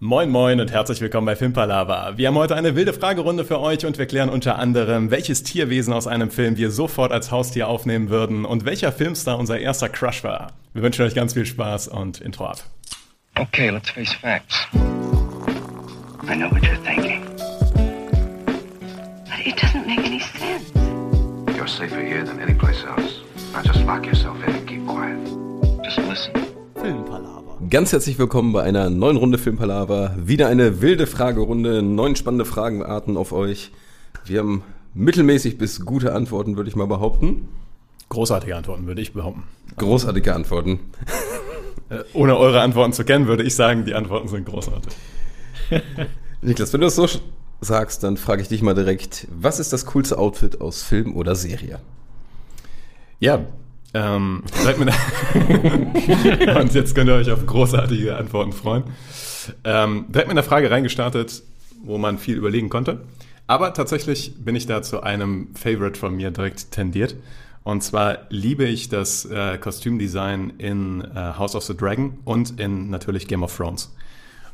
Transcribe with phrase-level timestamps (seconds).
[0.00, 2.16] Moin moin und herzlich willkommen bei Filmpalava.
[2.16, 5.92] Wir haben heute eine wilde Fragerunde für euch und wir klären unter anderem, welches Tierwesen
[5.92, 10.22] aus einem Film wir sofort als Haustier aufnehmen würden und welcher Filmstar unser erster Crush
[10.22, 10.52] war.
[10.72, 12.62] Wir wünschen euch ganz viel Spaß und Intro ab.
[13.40, 14.68] Okay, let's face facts.
[14.72, 17.24] I know what you're thinking.
[19.24, 20.70] But it doesn't make any sense.
[21.56, 23.22] You're safer here than any place else.
[23.52, 25.18] Now just lock yourself in and keep quiet.
[25.82, 26.47] Just listen.
[26.80, 27.58] Filmpalava.
[27.70, 30.14] Ganz herzlich willkommen bei einer neuen Runde Filmpalava.
[30.16, 33.72] Wieder eine wilde Fragerunde, neun spannende Fragenarten auf euch.
[34.24, 34.62] Wir haben
[34.94, 37.48] mittelmäßig bis gute Antworten, würde ich mal behaupten.
[38.10, 39.42] Großartige Antworten, würde ich behaupten.
[39.76, 40.78] Großartige Antworten.
[41.90, 44.92] Äh, Ohne eure Antworten zu kennen, würde ich sagen, die Antworten sind großartig.
[46.42, 47.08] Niklas, wenn du das so
[47.60, 51.34] sagst, dann frage ich dich mal direkt, was ist das coolste Outfit aus Film oder
[51.34, 51.80] Serie?
[53.20, 53.46] Ja,
[53.94, 58.84] ähm, seid mir da Und jetzt könnt ihr euch auf großartige Antworten freuen.
[59.64, 61.42] Ähm, direkt mit einer Frage reingestartet,
[61.82, 63.00] wo man viel überlegen konnte.
[63.46, 67.16] Aber tatsächlich bin ich da zu einem Favorite von mir direkt tendiert.
[67.64, 72.90] Und zwar liebe ich das äh, Kostümdesign in äh, House of the Dragon und in
[72.90, 73.94] natürlich Game of Thrones.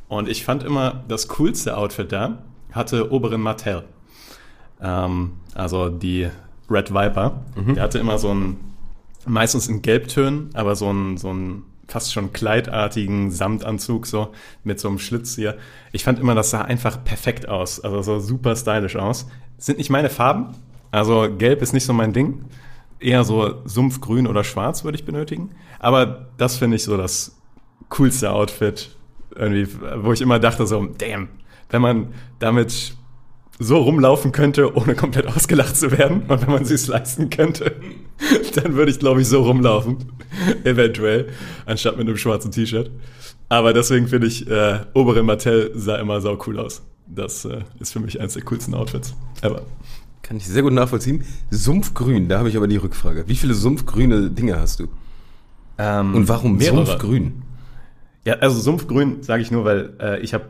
[0.09, 2.39] Und ich fand immer, das coolste Outfit da
[2.72, 3.84] hatte Oberin Martell.
[4.81, 6.28] Ähm, also die
[6.70, 7.42] Red Viper.
[7.75, 8.56] Der hatte immer so ein,
[9.27, 14.89] meistens in Gelbtönen, aber so ein, so ein fast schon kleidartigen Samtanzug, so mit so
[14.89, 15.56] einem Schlitz hier.
[15.92, 17.81] Ich fand immer, das sah einfach perfekt aus.
[17.81, 19.27] Also so super stylisch aus.
[19.58, 20.55] Sind nicht meine Farben.
[20.91, 22.44] Also gelb ist nicht so mein Ding.
[23.00, 25.50] Eher so Sumpfgrün oder Schwarz würde ich benötigen.
[25.78, 27.36] Aber das finde ich so das
[27.91, 28.97] coolste Outfit.
[29.34, 31.28] Irgendwie, wo ich immer dachte so, damn,
[31.70, 32.97] wenn man damit
[33.59, 36.22] so rumlaufen könnte, ohne komplett ausgelacht zu werden.
[36.28, 37.77] Und wenn man sich leisten könnte,
[38.55, 39.98] dann würde ich, glaube ich, so rumlaufen.
[40.65, 41.29] Eventuell,
[41.67, 42.91] anstatt mit einem schwarzen T-Shirt.
[43.48, 46.83] Aber deswegen finde ich, äh, Oberin Martell sah immer sau cool aus.
[47.06, 49.62] Das äh, ist für mich eines der coolsten Outfits ever.
[50.23, 51.23] Kann ich sehr gut nachvollziehen.
[51.51, 53.25] Sumpfgrün, da habe ich aber die Rückfrage.
[53.29, 54.88] Wie viele sumpfgrüne Dinge hast du?
[55.77, 56.87] Und warum mehrere.
[56.87, 57.43] Sumpfgrün?
[58.25, 60.47] Ja, also Sumpfgrün sage ich nur, weil äh, ich habe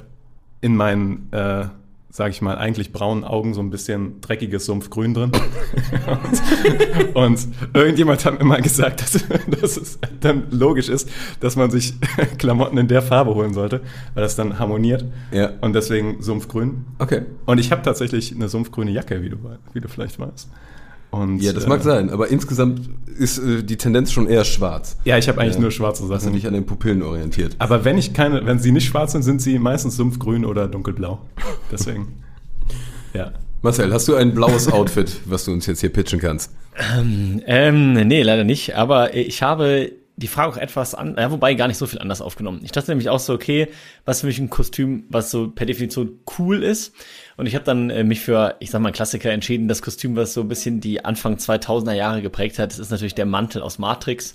[0.60, 1.66] in meinen, äh,
[2.14, 5.32] sage ich mal, eigentlich braunen Augen so ein bisschen dreckiges Sumpfgrün drin.
[7.14, 9.24] und, und irgendjemand hat mir mal gesagt, dass,
[9.60, 11.10] dass es dann logisch ist,
[11.40, 11.94] dass man sich
[12.38, 13.80] Klamotten in der Farbe holen sollte,
[14.14, 15.04] weil das dann harmoniert.
[15.32, 15.54] Ja.
[15.60, 16.84] Und deswegen Sumpfgrün.
[17.00, 17.22] Okay.
[17.46, 19.38] Und ich habe tatsächlich eine sumpfgrüne Jacke, wie du,
[19.72, 20.48] wie du vielleicht weißt.
[21.18, 22.88] Und, Ja, das äh, mag sein, aber insgesamt
[23.18, 24.96] ist äh, die Tendenz schon eher schwarz.
[25.04, 25.60] Ja, ich habe eigentlich Ja.
[25.60, 26.32] nur schwarze Hast du Sachen.
[26.34, 27.54] dich an den Pupillen orientiert?
[27.58, 31.20] Aber wenn ich keine, wenn sie nicht schwarz sind, sind sie meistens sumpfgrün oder dunkelblau.
[31.70, 32.22] Deswegen.
[33.14, 33.32] ja.
[33.62, 36.50] Marcel, hast du ein blaues Outfit, was du uns jetzt hier pitchen kannst?
[37.46, 38.76] Ähm, nee, leider nicht.
[38.76, 42.20] Aber ich habe die Frage auch etwas an, ja, wobei gar nicht so viel anders
[42.20, 42.60] aufgenommen.
[42.62, 43.68] Ich dachte nämlich auch so, okay,
[44.04, 46.94] was für mich ein Kostüm, was so per Definition cool ist.
[47.36, 49.66] Und ich habe dann äh, mich für, ich sag mal, Klassiker entschieden.
[49.66, 53.16] Das Kostüm, was so ein bisschen die Anfang 2000er Jahre geprägt hat, das ist natürlich
[53.16, 54.34] der Mantel aus Matrix.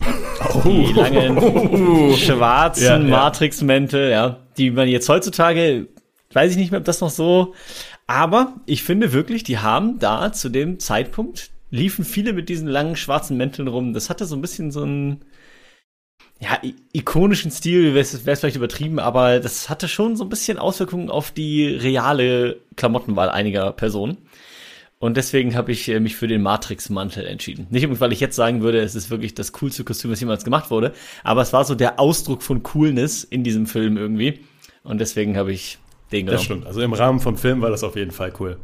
[0.65, 1.37] Die langen
[2.17, 2.99] schwarzen Ja, ja.
[2.99, 5.87] Matrix-Mäntel, ja, die man jetzt heutzutage,
[6.33, 7.53] weiß ich nicht mehr, ob das noch so,
[8.05, 12.95] aber ich finde wirklich, die haben da zu dem Zeitpunkt liefen viele mit diesen langen
[12.95, 13.93] schwarzen Mänteln rum.
[13.93, 15.21] Das hatte so ein bisschen so einen
[16.41, 16.57] ja,
[16.93, 21.31] ikonischen Stil, wäre es vielleicht übertrieben, aber das hatte schon so ein bisschen Auswirkungen auf
[21.31, 24.17] die reale Klamottenwahl einiger Personen.
[24.99, 27.67] Und deswegen habe ich äh, mich für den Matrix-Mantel entschieden.
[27.69, 30.43] Nicht unbedingt, weil ich jetzt sagen würde, es ist wirklich das coolste Kostüm, was jemals
[30.43, 34.41] gemacht wurde, aber es war so der Ausdruck von Coolness in diesem Film irgendwie.
[34.83, 35.77] Und deswegen habe ich
[36.11, 36.37] den genommen.
[36.37, 36.67] Das stimmt.
[36.67, 38.57] Also im Rahmen vom Film war das auf jeden Fall cool.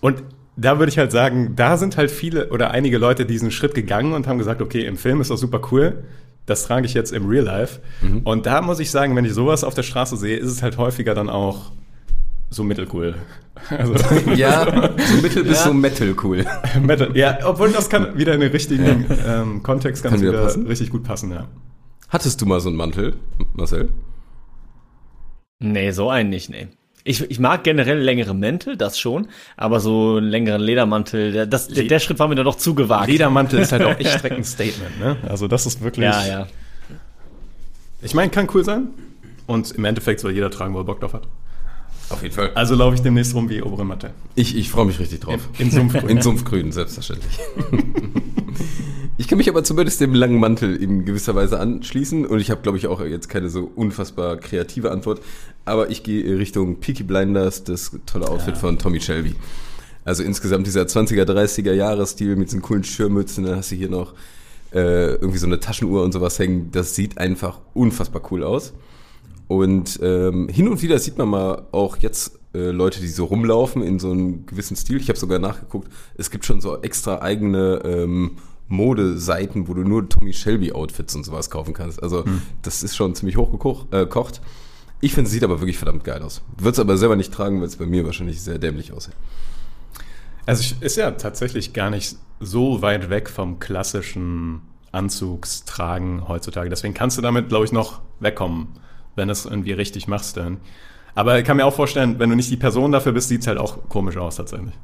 [0.00, 0.22] Und
[0.56, 4.12] da würde ich halt sagen, da sind halt viele oder einige Leute diesen Schritt gegangen
[4.12, 6.04] und haben gesagt, okay, im Film ist das super cool.
[6.46, 7.80] Das trage ich jetzt im Real Life.
[8.24, 10.78] Und da muss ich sagen, wenn ich sowas auf der Straße sehe, ist es halt
[10.78, 11.70] häufiger dann auch
[12.50, 13.14] so mittelcool.
[13.68, 13.92] Also
[14.36, 14.64] Ja,
[14.98, 15.64] so mittel bis Ja.
[15.64, 16.46] so metal cool.
[16.82, 17.14] Metal.
[17.14, 20.88] Ja, obwohl das kann wieder in den richtigen ähm, Kontext ganz Kann wieder wieder richtig
[20.88, 21.46] gut passen, ja.
[22.08, 23.16] Hattest du mal so einen Mantel,
[23.52, 23.90] Marcel?
[25.58, 26.68] Nee, so einen nicht, nee.
[27.04, 31.68] Ich, ich mag generell längere Mäntel, das schon, aber so einen längeren Ledermantel, der, das,
[31.68, 33.08] der, der Schritt war mir dann doch zu gewagt.
[33.08, 35.16] Ledermantel ist halt auch echt direkt ein Statement, ne?
[35.28, 36.04] Also das ist wirklich.
[36.04, 36.46] Ja, ja.
[38.02, 38.88] Ich meine, kann cool sein.
[39.46, 41.26] Und im Endeffekt soll jeder tragen, wo er Bock drauf hat.
[42.10, 42.50] Auf jeden Fall.
[42.54, 44.12] Also laufe ich demnächst rum wie obere Matte.
[44.34, 45.48] Ich, ich freue mich richtig drauf.
[45.58, 46.08] In Sumpfgrün.
[46.08, 47.38] In Sumpfgrün, selbstverständlich.
[49.16, 52.62] ich kann mich aber zumindest dem langen Mantel in gewisser Weise anschließen und ich habe,
[52.62, 55.20] glaube ich, auch jetzt keine so unfassbar kreative Antwort,
[55.64, 59.36] aber ich gehe Richtung Peaky Blinders, das tolle Outfit von Tommy Shelby.
[60.04, 64.14] Also insgesamt dieser 20er, 30er Jahre-Stil mit diesen coolen Schirmmützen, dann hast du hier noch
[64.72, 66.70] äh, irgendwie so eine Taschenuhr und sowas hängen.
[66.72, 68.72] Das sieht einfach unfassbar cool aus.
[69.50, 73.82] Und ähm, hin und wieder sieht man mal auch jetzt äh, Leute, die so rumlaufen
[73.82, 74.98] in so einem gewissen Stil.
[74.98, 78.36] Ich habe sogar nachgeguckt, es gibt schon so extra eigene ähm,
[78.68, 82.00] Modeseiten, wo du nur Tommy Shelby Outfits und sowas kaufen kannst.
[82.00, 82.22] Also
[82.62, 83.92] das ist schon ziemlich hochgekocht.
[83.92, 84.40] Äh, kocht.
[85.00, 86.42] ich finde, es sieht aber wirklich verdammt geil aus.
[86.56, 89.16] Würde es aber selber nicht tragen, weil es bei mir wahrscheinlich sehr dämlich aussieht.
[90.46, 94.60] Also ist ja tatsächlich gar nicht so weit weg vom klassischen
[94.92, 96.70] Anzugstragen heutzutage.
[96.70, 98.68] Deswegen kannst du damit, glaube ich, noch wegkommen,
[99.16, 100.58] wenn du es irgendwie richtig machst dann.
[101.14, 103.46] Aber ich kann mir auch vorstellen, wenn du nicht die Person dafür bist, sieht es
[103.46, 104.74] halt auch komisch aus tatsächlich.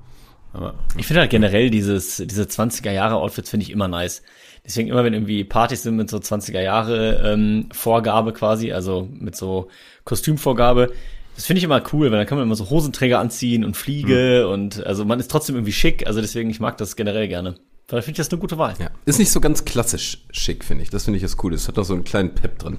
[0.52, 4.23] Aber Ich finde halt generell dieses, diese 20er Jahre Outfits finde ich immer nice.
[4.64, 9.37] Deswegen immer, wenn irgendwie Partys sind mit so 20er Jahre ähm, Vorgabe quasi, also mit
[9.37, 9.69] so
[10.05, 10.93] Kostümvorgabe,
[11.37, 14.49] das finde ich immer cool, weil dann kann man immer so Hosenträger anziehen und Fliege
[14.49, 17.56] und also man ist trotzdem irgendwie schick, also deswegen, ich mag das generell gerne.
[17.88, 18.75] Weil finde ich das eine gute Wahl.
[18.81, 18.90] Ja.
[19.05, 20.90] Ist nicht so ganz klassisch schick, finde ich.
[20.90, 21.55] Das finde ich das cool.
[21.55, 22.78] Es hat noch so einen kleinen Pep drin.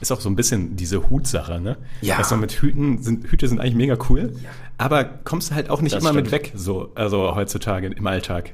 [0.00, 1.76] Ist auch so ein bisschen diese Hutsache, ne?
[2.02, 2.18] Ja.
[2.18, 4.32] Dass man mit Hüten sind, Hüte sind eigentlich mega cool,
[4.78, 6.44] aber kommst du halt auch nicht Das immer mit stimmt.
[6.44, 8.52] weg, so, also heutzutage im Alltag.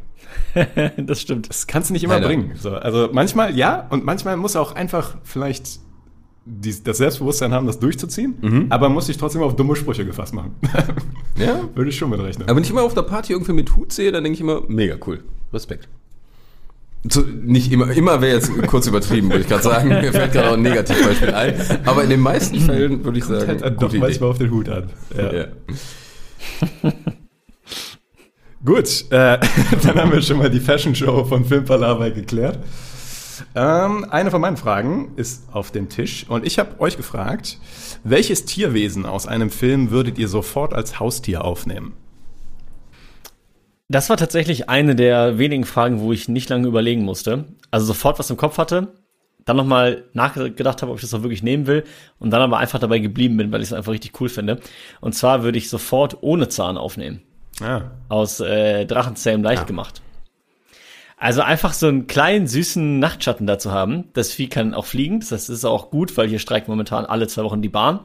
[0.97, 1.49] das stimmt.
[1.49, 2.27] Das kannst du nicht immer Leider.
[2.29, 2.53] bringen.
[2.57, 5.81] So, also manchmal ja und manchmal muss auch einfach vielleicht
[6.47, 8.67] die, das Selbstbewusstsein haben, das durchzuziehen, Mhm.
[8.71, 10.55] aber muss sich trotzdem auf dumme Sprüche gefasst machen.
[11.37, 11.61] Ja.
[11.75, 12.47] Würde ich schon mit rechnen.
[12.49, 14.63] Aber wenn ich immer auf der Party irgendwie mit Hut sehe, dann denke ich immer,
[14.69, 15.25] mega cool.
[15.53, 15.89] Respekt.
[17.07, 19.89] So, nicht immer, immer wäre jetzt kurz übertrieben, würde ich gerade sagen.
[19.89, 21.55] Mir fällt gerade auch ein Negativbeispiel ein.
[21.85, 23.99] Aber in den meisten Fällen würde ich sagen, halt dann doch Idee.
[23.99, 24.91] manchmal auf den Hut an.
[25.15, 25.33] Ja.
[25.33, 25.47] Ja.
[28.65, 29.39] Gut, äh,
[29.83, 32.59] dann haben wir schon mal die Fashion Show von Filmpalava geklärt.
[33.55, 37.59] Ähm, eine von meinen Fragen ist auf dem Tisch und ich habe euch gefragt,
[38.03, 41.93] welches Tierwesen aus einem Film würdet ihr sofort als Haustier aufnehmen?
[43.89, 47.45] Das war tatsächlich eine der wenigen Fragen, wo ich nicht lange überlegen musste.
[47.71, 48.95] Also sofort was im Kopf hatte,
[49.45, 51.85] dann nochmal nachgedacht habe, ob ich das auch wirklich nehmen will
[52.19, 54.61] und dann aber einfach dabei geblieben bin, weil ich es einfach richtig cool finde.
[55.01, 57.23] Und zwar würde ich sofort ohne Zahn aufnehmen.
[57.61, 60.01] Ah, Aus äh, Drachenzähmen leicht gemacht.
[61.17, 64.11] Also einfach so einen kleinen, süßen Nachtschatten dazu haben.
[64.15, 65.21] Das Vieh kann auch fliegen.
[65.21, 68.01] Das heißt, es ist auch gut, weil hier streikt momentan alle zwei Wochen die Bahn.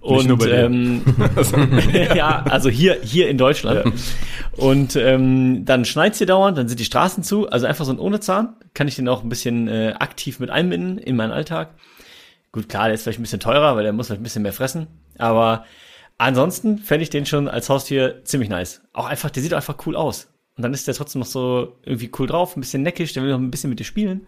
[0.00, 0.64] Und bei dir.
[0.64, 1.02] ähm,
[2.14, 3.92] ja, also hier, hier in Deutschland.
[4.56, 7.48] Und ähm, dann schneit's hier dauernd, dann sind die Straßen zu.
[7.48, 8.56] Also einfach so ein ohne Zahn.
[8.74, 11.74] Kann ich den auch ein bisschen äh, aktiv mit einbinden in meinen Alltag.
[12.52, 14.52] Gut, klar, der ist vielleicht ein bisschen teurer, weil der muss vielleicht ein bisschen mehr
[14.52, 14.86] fressen.
[15.18, 15.64] Aber
[16.18, 18.82] ansonsten fände ich den schon als Haustier ziemlich nice.
[18.92, 20.28] Auch einfach, der sieht einfach cool aus.
[20.56, 23.30] Und dann ist der trotzdem noch so irgendwie cool drauf, ein bisschen neckisch, der will
[23.30, 24.26] noch ein bisschen mit dir spielen.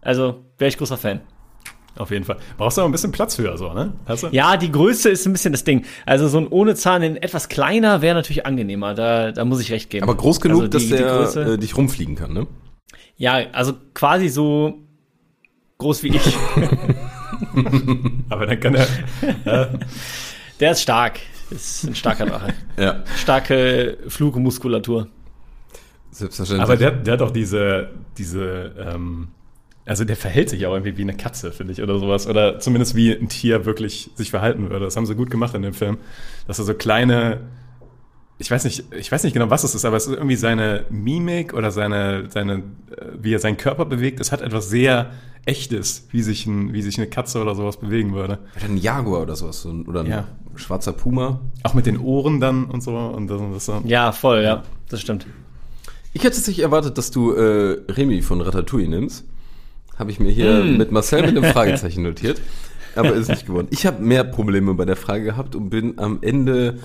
[0.00, 1.20] Also wäre ich großer Fan.
[1.96, 2.36] Auf jeden Fall.
[2.58, 3.92] Brauchst du auch ein bisschen Platz für, so, ne?
[4.06, 4.28] Hast du?
[4.28, 5.84] Ja, die Größe ist ein bisschen das Ding.
[6.04, 8.94] Also so ein ohne Zahn in etwas kleiner wäre natürlich angenehmer.
[8.94, 10.04] Da, da muss ich recht geben.
[10.04, 12.46] Aber groß genug, Also die- dass die der Größe- äh, dich rumfliegen kann, ne?
[13.18, 14.74] ja, also quasi so
[15.78, 16.36] groß wie ich.
[18.28, 18.86] Aber dann kann er.
[20.60, 21.20] Der ist stark.
[21.50, 22.54] Ist ein starker Drache.
[22.78, 23.04] Ja.
[23.16, 25.08] Starke Flugmuskulatur.
[26.10, 26.62] Selbstverständlich.
[26.64, 29.28] Aber der, der hat auch diese, diese, ähm,
[29.86, 32.26] also der verhält sich auch irgendwie wie eine Katze, finde ich, oder sowas.
[32.26, 34.84] Oder zumindest wie ein Tier wirklich sich verhalten würde.
[34.84, 35.96] Das haben sie gut gemacht in dem Film.
[36.46, 37.40] Dass er so kleine,
[38.38, 40.84] ich weiß nicht, ich weiß nicht genau, was es ist, aber es ist irgendwie seine
[40.90, 44.20] Mimik oder seine, seine, äh, wie er seinen Körper bewegt.
[44.20, 45.10] Es hat etwas sehr
[45.44, 48.40] Echtes, wie sich, ein, wie sich eine Katze oder sowas bewegen würde.
[48.64, 49.64] ein Jaguar oder sowas.
[49.64, 50.26] Oder ein Ja.
[50.56, 51.38] schwarzer Puma.
[51.62, 52.96] Auch mit den Ohren dann und so.
[52.96, 53.80] Und das, und das so.
[53.84, 54.64] Ja, voll, ja.
[54.88, 55.24] Das stimmt.
[56.12, 59.24] Ich hätte jetzt nicht erwartet, dass du äh, Remy von Ratatouille nimmst.
[59.98, 62.40] Habe ich mir hier mit Marcel mit einem Fragezeichen notiert.
[62.94, 63.68] Aber ist nicht geworden.
[63.70, 66.78] Ich habe mehr Probleme bei der Frage gehabt und bin am Ende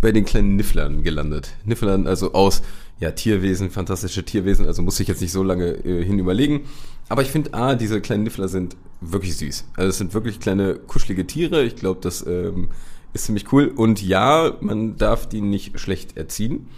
[0.00, 1.54] bei den kleinen Nifflern gelandet.
[1.64, 2.62] Nifflern, also aus
[3.00, 6.62] ja, Tierwesen, fantastische Tierwesen, also muss ich jetzt nicht so lange äh, hin überlegen.
[7.08, 9.66] Aber ich finde, A, diese kleinen Niffler sind wirklich süß.
[9.76, 11.62] Also es sind wirklich kleine, kuschelige Tiere.
[11.62, 12.68] Ich glaube, das ähm,
[13.12, 13.72] ist ziemlich cool.
[13.74, 16.68] Und ja, man darf die nicht schlecht erziehen.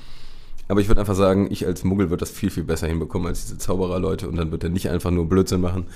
[0.70, 3.42] Aber ich würde einfach sagen, ich als Muggel würde das viel, viel besser hinbekommen als
[3.42, 5.86] diese Zaubererleute und dann wird er nicht einfach nur Blödsinn machen,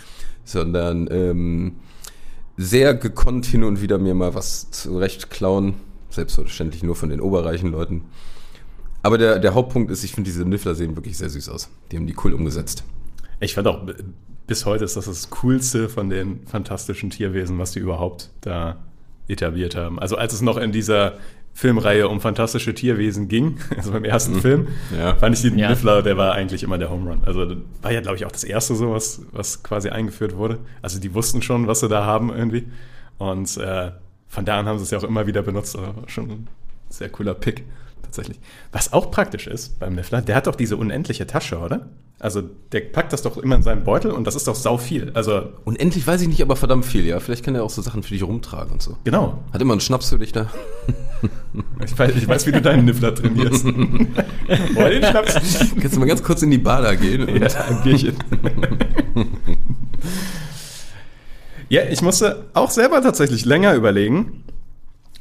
[0.44, 1.76] sondern ähm,
[2.56, 5.74] sehr gekonnt hin und wieder mir mal was zurecht klauen.
[6.10, 8.02] Selbstverständlich nur von den oberreichen Leuten.
[9.02, 11.68] Aber der, der Hauptpunkt ist, ich finde diese Niffler sehen wirklich sehr süß aus.
[11.92, 12.82] Die haben die cool umgesetzt.
[13.38, 13.94] Ich fand auch, b-
[14.46, 18.84] bis heute ist das das Coolste von den fantastischen Tierwesen, was die überhaupt da
[19.28, 19.98] etabliert haben.
[19.98, 21.18] Also als es noch in dieser
[21.56, 25.14] Filmreihe um fantastische Tierwesen ging, also beim ersten Film, Ja.
[25.14, 25.70] fand ich den Ja.
[25.70, 27.22] Niffler, der war eigentlich immer der Home Run.
[27.24, 27.46] Also
[27.80, 30.58] war ja, glaube ich, auch das erste so, was, was quasi eingeführt wurde.
[30.82, 32.66] Also die wussten schon, was sie da haben irgendwie.
[33.18, 33.92] Und äh,
[34.26, 35.76] von da an haben sie es ja auch immer wieder benutzt.
[35.76, 36.48] Also war schon ein
[36.90, 37.62] sehr cooler Pick,
[38.02, 38.40] tatsächlich.
[38.72, 41.88] Was auch praktisch ist beim Niffler, der hat doch diese unendliche Tasche, oder?
[42.24, 42.40] Also
[42.72, 45.10] der packt das doch immer in seinen Beutel und das ist doch sau viel.
[45.12, 47.20] Also Unendlich weiß ich nicht, aber verdammt viel, ja.
[47.20, 48.96] Vielleicht kann er auch so Sachen für dich rumtragen und so.
[49.04, 49.44] genau.
[49.52, 50.46] Hat immer einen Schnaps für dich da.
[51.84, 53.64] Ich weiß, ich weiß wie du deinen Niffler trainierst.
[54.74, 55.34] Boah, den Schnaps.
[55.80, 57.26] Kannst du mal ganz kurz in die Bar da gehen?
[57.28, 58.14] Und Ja, ein Bierchen.
[61.68, 64.44] ja, ich musste auch selber tatsächlich länger überlegen.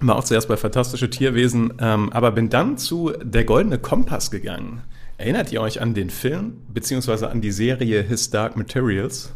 [0.01, 4.81] War auch zuerst bei Fantastische Tierwesen, ähm, aber bin dann zu Der Goldene Kompass gegangen.
[5.23, 9.31] Erinnert ihr euch an den Film, beziehungsweise an die Serie His Dark Materials?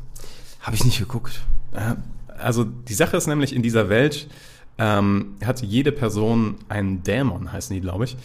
[0.59, 1.39] Habe ich nicht geguckt.
[2.27, 4.27] Also die Sache ist nämlich, in dieser Welt
[4.77, 8.17] ähm, hat jede Person einen Dämon, heißen die, glaube ich.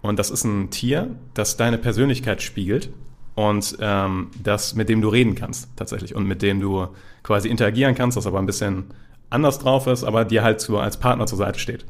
[0.00, 2.90] Und das ist ein Tier, das deine Persönlichkeit spiegelt
[3.34, 6.14] und ähm, das, mit dem du reden kannst, tatsächlich.
[6.14, 6.86] Und mit dem du
[7.24, 8.84] quasi interagieren kannst, das aber ein bisschen
[9.28, 11.84] anders drauf ist, aber dir halt zu, als Partner zur Seite steht.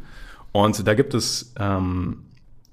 [0.52, 2.24] Und da gibt es, ähm,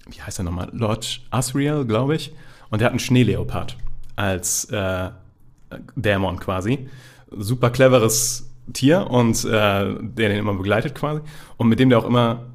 [0.10, 0.70] wie heißt er nochmal?
[0.72, 2.34] Lord Asriel, glaube ich.
[2.70, 3.78] Und der hat einen Schneeleopard
[4.16, 5.10] als äh,
[5.96, 6.90] Dämon quasi.
[7.32, 11.22] Super cleveres Tier und äh, der den immer begleitet quasi.
[11.58, 12.46] Und mit dem der auch immer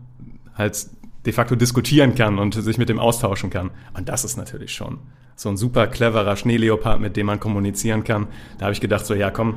[0.55, 0.87] halt
[1.25, 3.71] de facto diskutieren kann und sich mit dem austauschen kann.
[3.95, 4.99] Und das ist natürlich schon
[5.37, 8.27] so ein super cleverer Schneeleopard, mit dem man kommunizieren kann.
[8.59, 9.55] Da habe ich gedacht, so ja komm,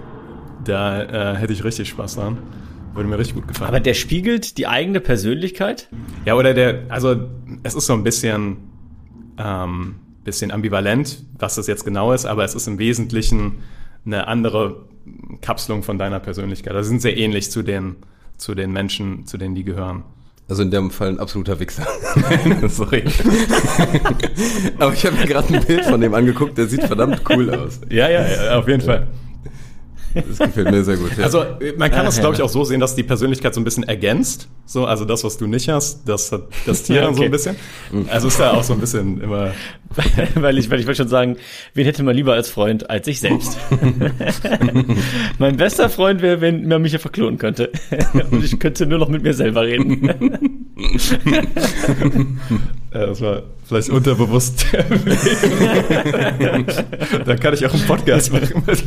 [0.64, 2.38] da äh, hätte ich richtig Spaß dran.
[2.94, 3.70] Würde mir richtig gut gefallen.
[3.70, 5.90] Aber der spiegelt die eigene Persönlichkeit.
[6.26, 7.16] Ja, oder der, also
[7.64, 8.58] es ist so ein bisschen,
[9.38, 13.60] ähm, bisschen ambivalent, was das jetzt genau ist, aber es ist im Wesentlichen
[14.06, 14.84] eine andere
[15.42, 16.74] Kapselung von deiner Persönlichkeit.
[16.74, 17.98] Also sie sind sehr ähnlich zu den,
[18.38, 20.04] zu den Menschen, zu denen die gehören.
[20.50, 21.88] Also in dem Fall ein absoluter Wichser.
[22.68, 23.04] Sorry.
[24.80, 27.80] aber ich habe mir gerade ein Bild von dem angeguckt, der sieht verdammt cool aus.
[27.90, 29.08] Ja, ja, ja auf jeden Fall.
[30.14, 31.18] Das gefällt mir sehr gut.
[31.18, 31.24] Ja.
[31.24, 31.44] Also
[31.78, 34.48] man kann das, glaube ich, auch so sehen, dass die Persönlichkeit so ein bisschen ergänzt.
[34.66, 37.56] So, also das, was du nicht hast, das hat das Tier dann so ein bisschen.
[38.10, 39.54] Also ist da auch so ein bisschen immer.
[40.36, 41.38] weil ich, weil ich wollte schon sagen,
[41.74, 43.58] wen hätte man lieber als Freund als ich selbst?
[45.40, 47.72] mein bester Freund wäre, wenn man mich ja verklonen könnte.
[48.32, 50.10] Und ich könnte nur noch mit mir selber reden.
[52.92, 54.66] Äh, das war vielleicht unterbewusst.
[57.26, 58.64] da kann ich auch einen Podcast machen.
[58.66, 58.86] Mit,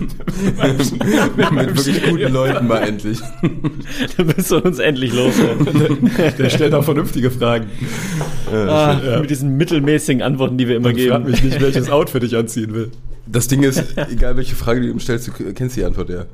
[1.52, 3.18] Mit wirklich guten Leuten mal endlich.
[4.16, 6.10] Du bist du uns endlich loswerden.
[6.38, 7.66] Der stellt auch vernünftige Fragen.
[8.52, 9.20] Ah, Ja.
[9.20, 11.24] Mit diesen mittelmäßigen Antworten, die wir immer Geben.
[11.24, 12.90] mich nicht, welches Outfit ich anziehen will.
[13.26, 16.26] Das Ding ist, egal welche Frage du ihm stellst, du kennst die Antwort ja.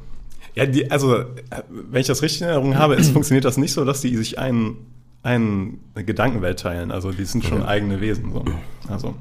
[0.54, 1.25] Ja, die, also,
[1.71, 4.38] wenn ich das richtig in Erinnerung habe, es funktioniert das nicht so, dass die sich
[4.38, 4.76] einen,
[5.23, 6.90] einen eine Gedankenwelt teilen.
[6.90, 8.33] Also, die sind schon eigene Wesen.
[8.33, 8.45] So.
[8.88, 9.14] Also,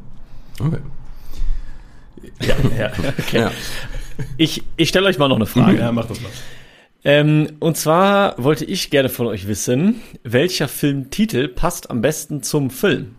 [0.59, 0.77] Okay.
[2.39, 3.39] Ja, ja, okay.
[3.39, 3.51] Ja.
[4.37, 5.79] Ich, ich stelle euch mal noch eine Frage.
[5.79, 6.29] ja, mach das mal.
[7.03, 12.69] Ähm, und zwar wollte ich gerne von euch wissen, welcher Filmtitel passt am besten zum
[12.69, 13.15] Film?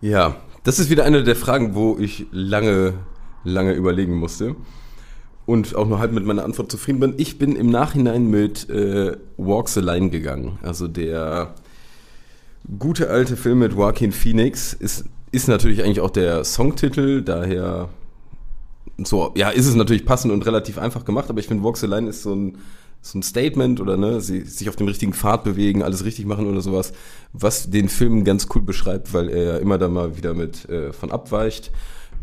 [0.00, 0.36] Ja,
[0.68, 2.92] das ist wieder eine der Fragen, wo ich lange,
[3.42, 4.54] lange überlegen musste
[5.46, 7.14] und auch nur halb mit meiner Antwort zufrieden bin.
[7.16, 10.58] Ich bin im Nachhinein mit äh, Walk the Line gegangen.
[10.60, 11.54] Also der
[12.78, 17.88] gute alte Film mit Joaquin Phoenix ist, ist natürlich eigentlich auch der Songtitel, daher
[18.98, 21.86] so, ja, ist es natürlich passend und relativ einfach gemacht, aber ich finde Walk the
[21.86, 22.58] Line ist so ein,
[23.00, 26.46] so ein Statement oder ne, sie sich auf dem richtigen Pfad bewegen, alles richtig machen
[26.46, 26.92] oder sowas,
[27.32, 31.10] was den Film ganz cool beschreibt, weil er immer da mal wieder mit äh, von
[31.10, 31.70] abweicht.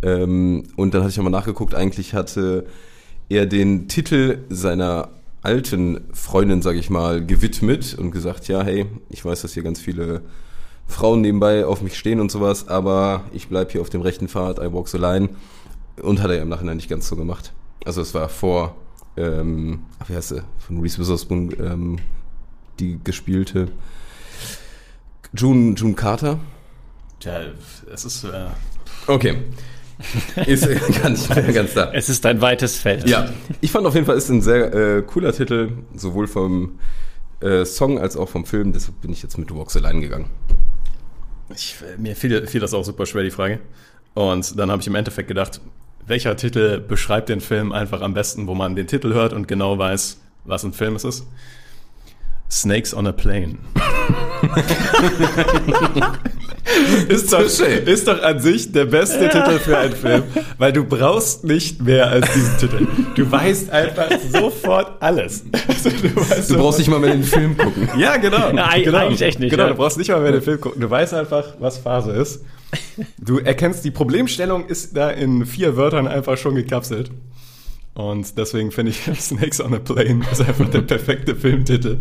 [0.01, 2.65] Ähm, und dann hatte ich nochmal nachgeguckt, eigentlich hatte
[3.29, 5.09] er den Titel seiner
[5.41, 9.79] alten Freundin, sage ich mal, gewidmet und gesagt, ja, hey, ich weiß, dass hier ganz
[9.79, 10.21] viele
[10.87, 14.59] Frauen nebenbei auf mich stehen und sowas, aber ich bleib hier auf dem rechten Pfad,
[14.59, 15.29] I walk the line.
[16.01, 17.53] Und hat er ja im Nachhinein nicht ganz so gemacht.
[17.85, 18.75] Also es war vor,
[19.17, 21.99] ähm, ach, wie heißt sie, von Reese Witherspoon, ähm,
[22.79, 23.69] die gespielte
[25.33, 26.39] June, June Carter.
[27.19, 27.41] Tja,
[27.91, 28.23] es ist.
[28.23, 28.47] Äh,
[29.07, 29.37] Okay.
[30.45, 31.91] Ist äh, ganz, ganz da.
[31.93, 33.07] Es ist ein weites Feld.
[33.07, 33.29] Ja,
[33.61, 36.79] ich fand auf jeden Fall, ist ein sehr äh, cooler Titel, sowohl vom
[37.39, 38.73] äh, Song als auch vom Film.
[38.73, 40.25] Deshalb bin ich jetzt mit Walk the Line gegangen.
[41.53, 43.59] ich, mir fiel, fiel das auch super schwer, die Frage.
[44.15, 45.61] Und dann habe ich im Endeffekt gedacht,
[46.07, 49.77] welcher Titel beschreibt den Film einfach am besten, wo man den Titel hört und genau
[49.77, 51.27] weiß, was ein Film es ist?
[52.51, 53.55] Snakes on a Plane.
[57.09, 60.23] ist, doch, ist doch an sich der beste Titel für einen Film,
[60.57, 62.87] weil du brauchst nicht mehr als diesen Titel.
[63.15, 65.43] Du weißt einfach sofort alles.
[65.67, 67.89] Also, du weißt Du brauchst nicht mal mehr den Film gucken.
[67.97, 68.37] ja, genau.
[68.37, 68.97] Eig- genau.
[68.99, 69.69] eigentlich echt nicht, Genau, ja.
[69.69, 70.81] du brauchst nicht mal mehr den Film gucken.
[70.81, 72.43] Du weißt einfach, was Phase ist.
[73.17, 77.11] Du erkennst, die Problemstellung ist da in vier Wörtern einfach schon gekapselt.
[77.93, 81.99] Und deswegen finde ich Snakes on a Plane ist einfach der perfekte Filmtitel.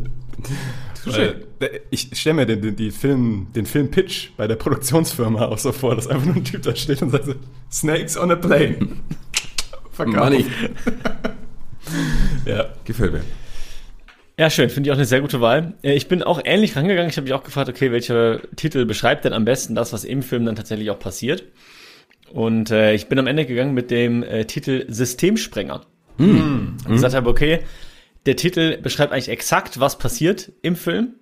[1.06, 1.44] Weil,
[1.90, 5.94] ich stelle mir den, den, die Film, den Film-Pitch bei der Produktionsfirma auch so vor,
[5.94, 7.34] dass einfach nur ein Typ da steht und sagt so,
[7.70, 8.88] Snakes on a plane.
[9.92, 10.16] Verkauft.
[10.16, 10.46] Money.
[12.46, 12.72] Ja.
[12.84, 13.20] Gefällt mir.
[14.36, 14.68] Ja, schön.
[14.68, 15.74] Finde ich auch eine sehr gute Wahl.
[15.82, 17.08] Äh, Ich bin auch ähnlich rangegangen.
[17.08, 20.22] Ich habe mich auch gefragt, okay, welcher Titel beschreibt denn am besten das, was im
[20.22, 21.44] Film dann tatsächlich auch passiert?
[22.32, 25.82] Und äh, ich bin am Ende gegangen mit dem äh, Titel Systemsprenger.
[26.86, 27.60] Und gesagt habe, okay,
[28.26, 31.14] der Titel beschreibt eigentlich exakt, was passiert im Film.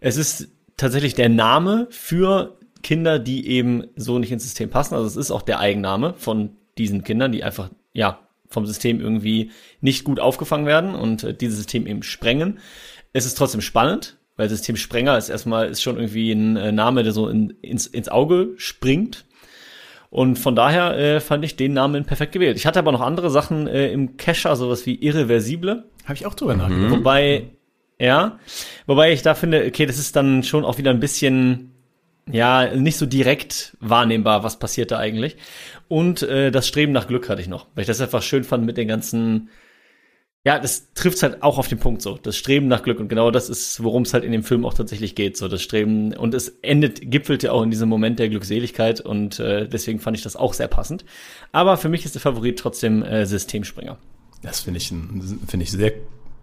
[0.00, 4.94] Es ist tatsächlich der Name für Kinder, die eben so nicht ins System passen.
[4.94, 9.50] Also es ist auch der Eigenname von diesen Kindern, die einfach, ja, vom System irgendwie
[9.80, 12.58] nicht gut aufgefangen werden und äh, dieses System eben sprengen.
[13.12, 17.12] Es ist trotzdem spannend, weil Systemsprenger ist erstmal, ist schon irgendwie ein äh, Name, der
[17.12, 19.24] so in, ins, ins Auge springt.
[20.10, 22.56] Und von daher äh, fand ich den Namen perfekt gewählt.
[22.56, 25.84] Ich hatte aber noch andere Sachen äh, im Kescher, sowas wie Irreversible.
[26.04, 26.90] Habe ich auch drüber nachgedacht.
[26.90, 27.50] Wobei,
[27.98, 28.38] ja,
[28.86, 31.72] wobei ich da finde, okay, das ist dann schon auch wieder ein bisschen,
[32.30, 35.36] ja, nicht so direkt wahrnehmbar, was passiert da eigentlich.
[35.88, 38.66] Und äh, das Streben nach Glück hatte ich noch, weil ich das einfach schön fand
[38.66, 39.48] mit den ganzen,
[40.44, 43.30] ja, das trifft halt auch auf den Punkt so, das Streben nach Glück und genau
[43.30, 46.34] das ist, worum es halt in dem Film auch tatsächlich geht, so das Streben und
[46.34, 50.24] es endet, gipfelt ja auch in diesem Moment der Glückseligkeit und äh, deswegen fand ich
[50.24, 51.04] das auch sehr passend.
[51.52, 53.98] Aber für mich ist der Favorit trotzdem äh, Systemspringer.
[54.42, 55.92] Das finde ich, finde ich sehr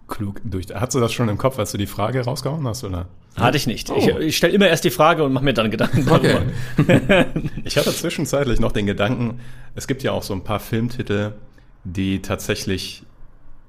[0.07, 0.67] klug durch.
[0.74, 3.07] Hattest du das schon im Kopf, als du die Frage rausgehauen hast, oder?
[3.36, 3.89] Hatte ich nicht.
[3.89, 3.95] Oh.
[3.98, 6.43] Ich, ich stelle immer erst die Frage und mache mir dann Gedanken darüber.
[7.63, 9.39] Ich hatte zwischenzeitlich noch den Gedanken,
[9.75, 11.31] es gibt ja auch so ein paar Filmtitel,
[11.83, 13.03] die tatsächlich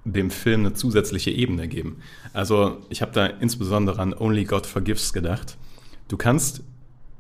[0.05, 2.01] dem Film eine zusätzliche Ebene geben.
[2.35, 5.57] Also ich habe da insbesondere an Only God Forgives gedacht.
[6.09, 6.63] Du kannst,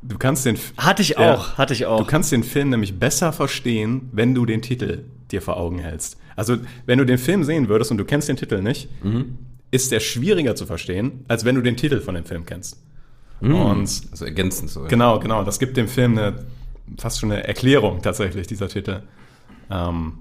[0.02, 1.34] du kannst den Hatte ich Ja.
[1.34, 1.98] auch, hatte ich auch.
[2.00, 6.18] Du kannst den Film nämlich besser verstehen, wenn du den Titel dir vor Augen hältst.
[6.36, 8.88] Also, wenn du den Film sehen würdest und du kennst den Titel nicht,
[9.70, 12.80] ist der schwieriger zu verstehen, als wenn du den Titel von dem Film kennst.
[13.40, 14.82] Und Also ergänzend so.
[14.82, 14.88] ja.
[14.88, 16.34] genau, genau, das gibt dem Film eine
[16.98, 19.02] fast schon eine Erklärung tatsächlich, dieser Titel.
[19.70, 20.14] Ähm,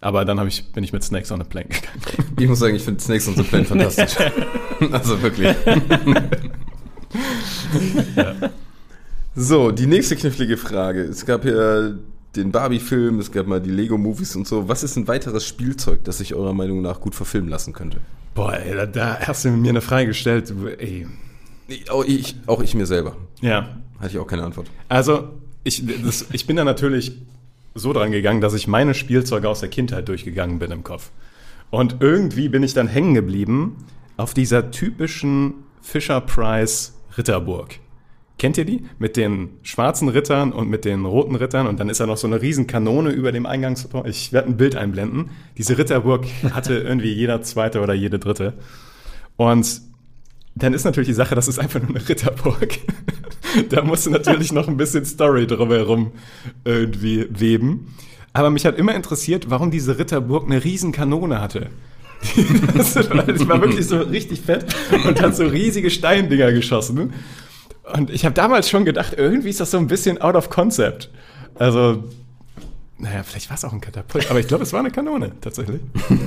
[0.00, 2.36] aber dann ich, bin ich mit Snakes on a Plank gegangen.
[2.38, 4.16] Ich muss sagen, ich finde Snakes on the Plane fantastisch.
[4.92, 5.54] also wirklich.
[9.38, 11.02] So, die nächste knifflige Frage.
[11.02, 11.90] Es gab ja
[12.36, 14.68] den Barbie-Film, es gab mal die Lego-Movies und so.
[14.68, 18.00] Was ist ein weiteres Spielzeug, das sich eurer Meinung nach gut verfilmen lassen könnte?
[18.34, 20.52] Boah, ey, da, da hast du mir eine Frage gestellt.
[20.78, 21.06] Ey.
[21.88, 23.16] Auch, ich, auch ich mir selber.
[23.40, 24.70] Ja, Hatte ich auch keine Antwort.
[24.88, 25.30] Also,
[25.64, 27.12] ich, das, ich bin da natürlich
[27.74, 31.10] so dran gegangen, dass ich meine Spielzeuge aus der Kindheit durchgegangen bin im Kopf.
[31.70, 33.76] Und irgendwie bin ich dann hängen geblieben
[34.16, 37.80] auf dieser typischen Fisher-Price Ritterburg.
[38.38, 38.82] Kennt ihr die?
[38.98, 42.26] Mit den schwarzen Rittern und mit den roten Rittern und dann ist da noch so
[42.26, 44.04] eine riesen Kanone über dem Eingangstor.
[44.06, 45.30] Ich werde ein Bild einblenden.
[45.56, 48.52] Diese Ritterburg hatte irgendwie jeder zweite oder jede dritte.
[49.36, 49.80] Und
[50.54, 52.78] dann ist natürlich die Sache, das ist einfach nur eine Ritterburg.
[53.70, 56.12] da musst du natürlich noch ein bisschen Story drumherum
[56.64, 57.94] irgendwie weben.
[58.34, 61.70] Aber mich hat immer interessiert, warum diese Ritterburg eine riesen Kanone hatte.
[62.74, 62.96] das
[63.48, 64.66] war wirklich so richtig fett
[65.06, 67.12] und hat so riesige Steindinger geschossen.
[67.92, 71.10] Und ich habe damals schon gedacht, irgendwie ist das so ein bisschen out of concept.
[71.54, 72.04] Also,
[72.98, 75.80] naja, vielleicht war es auch ein Katapult, aber ich glaube, es war eine Kanone, tatsächlich.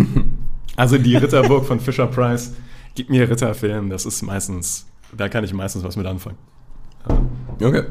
[0.79, 2.53] Also die Ritterburg von Fisher Price,
[2.95, 6.37] gib mir Ritterfilm, das ist meistens, da kann ich meistens was mit anfangen.
[7.61, 7.83] Okay.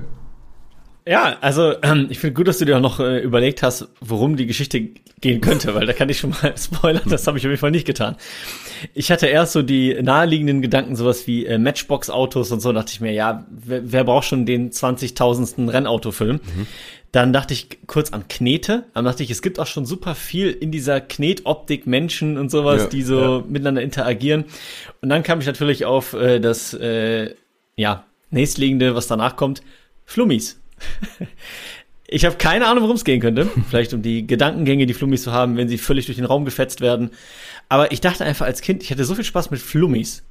[1.08, 4.36] Ja, also ähm, ich finde gut, dass du dir auch noch äh, überlegt hast, worum
[4.36, 4.90] die Geschichte
[5.22, 7.70] gehen könnte, weil da kann ich schon mal spoilern, das habe ich auf jeden Fall
[7.70, 8.16] nicht getan.
[8.92, 13.00] Ich hatte erst so die naheliegenden Gedanken, sowas wie äh, Matchbox-Autos und so, dachte ich
[13.00, 15.72] mir, ja, wer, wer braucht schon den 20.000.
[15.72, 16.40] Rennautofilm?
[17.10, 20.50] Dann dachte ich kurz an Knete, dann dachte ich, es gibt auch schon super viel
[20.50, 23.44] in dieser Knetoptik Menschen und sowas, Ja, die so ja.
[23.48, 24.44] miteinander interagieren.
[25.00, 27.34] Und dann kam ich natürlich auf äh, das, äh,
[27.76, 29.62] ja, nächstliegende, was danach kommt,
[30.04, 30.60] Flummis.
[32.10, 33.50] Ich habe keine Ahnung, worum es gehen könnte.
[33.68, 36.80] Vielleicht um die Gedankengänge, die Flummis zu haben, wenn sie völlig durch den Raum gefetzt
[36.80, 37.10] werden.
[37.68, 40.24] Aber ich dachte einfach als Kind, ich hatte so viel Spaß mit Flummis.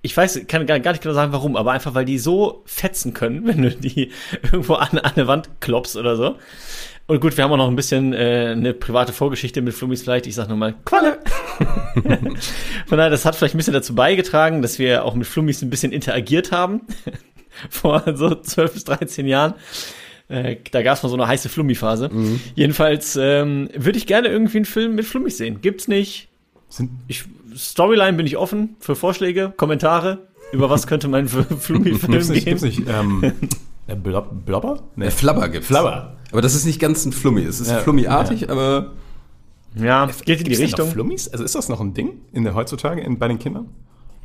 [0.00, 3.12] Ich weiß, kann gar, gar nicht genau sagen, warum, aber einfach, weil die so fetzen
[3.12, 6.36] können, wenn du die irgendwo an, an eine Wand klopfst oder so.
[7.06, 10.26] Und gut, wir haben auch noch ein bisschen äh, eine private Vorgeschichte mit Flummis vielleicht.
[10.26, 11.18] Ich sag nur mal, Qualle.
[12.86, 15.70] Von daher, das hat vielleicht ein bisschen dazu beigetragen, dass wir auch mit Flummis ein
[15.70, 16.82] bisschen interagiert haben.
[17.70, 19.54] Vor so 12 bis 13 Jahren.
[20.28, 22.10] Äh, da gab es mal so eine heiße Flummi-Phase.
[22.54, 25.60] Jedenfalls ähm, würde ich gerne irgendwie einen Film mit Flummis sehen.
[25.60, 26.28] Gibt's nicht.
[26.68, 27.24] Sind, Ich,
[27.56, 30.28] Storyline bin ich offen für Vorschläge, Kommentare.
[30.52, 32.44] Über was könnte mein Flummi-Film gehen?
[32.44, 33.32] gibt's nicht ähm,
[33.88, 34.82] äh, Blob, Blobber?
[34.96, 35.06] Nee.
[35.06, 35.66] Äh, Flabber gibt's.
[35.66, 36.16] Flabber.
[36.30, 37.42] Aber das ist nicht ganz ein Flummi.
[37.42, 37.78] Es ist Ja.
[37.80, 38.92] Flummi-artig, aber
[39.74, 40.90] Ja, geht in die denn noch Richtung.
[40.92, 41.26] Flummis?
[41.28, 43.66] Also ist das noch ein Ding in der heutzutage in, bei den Kindern?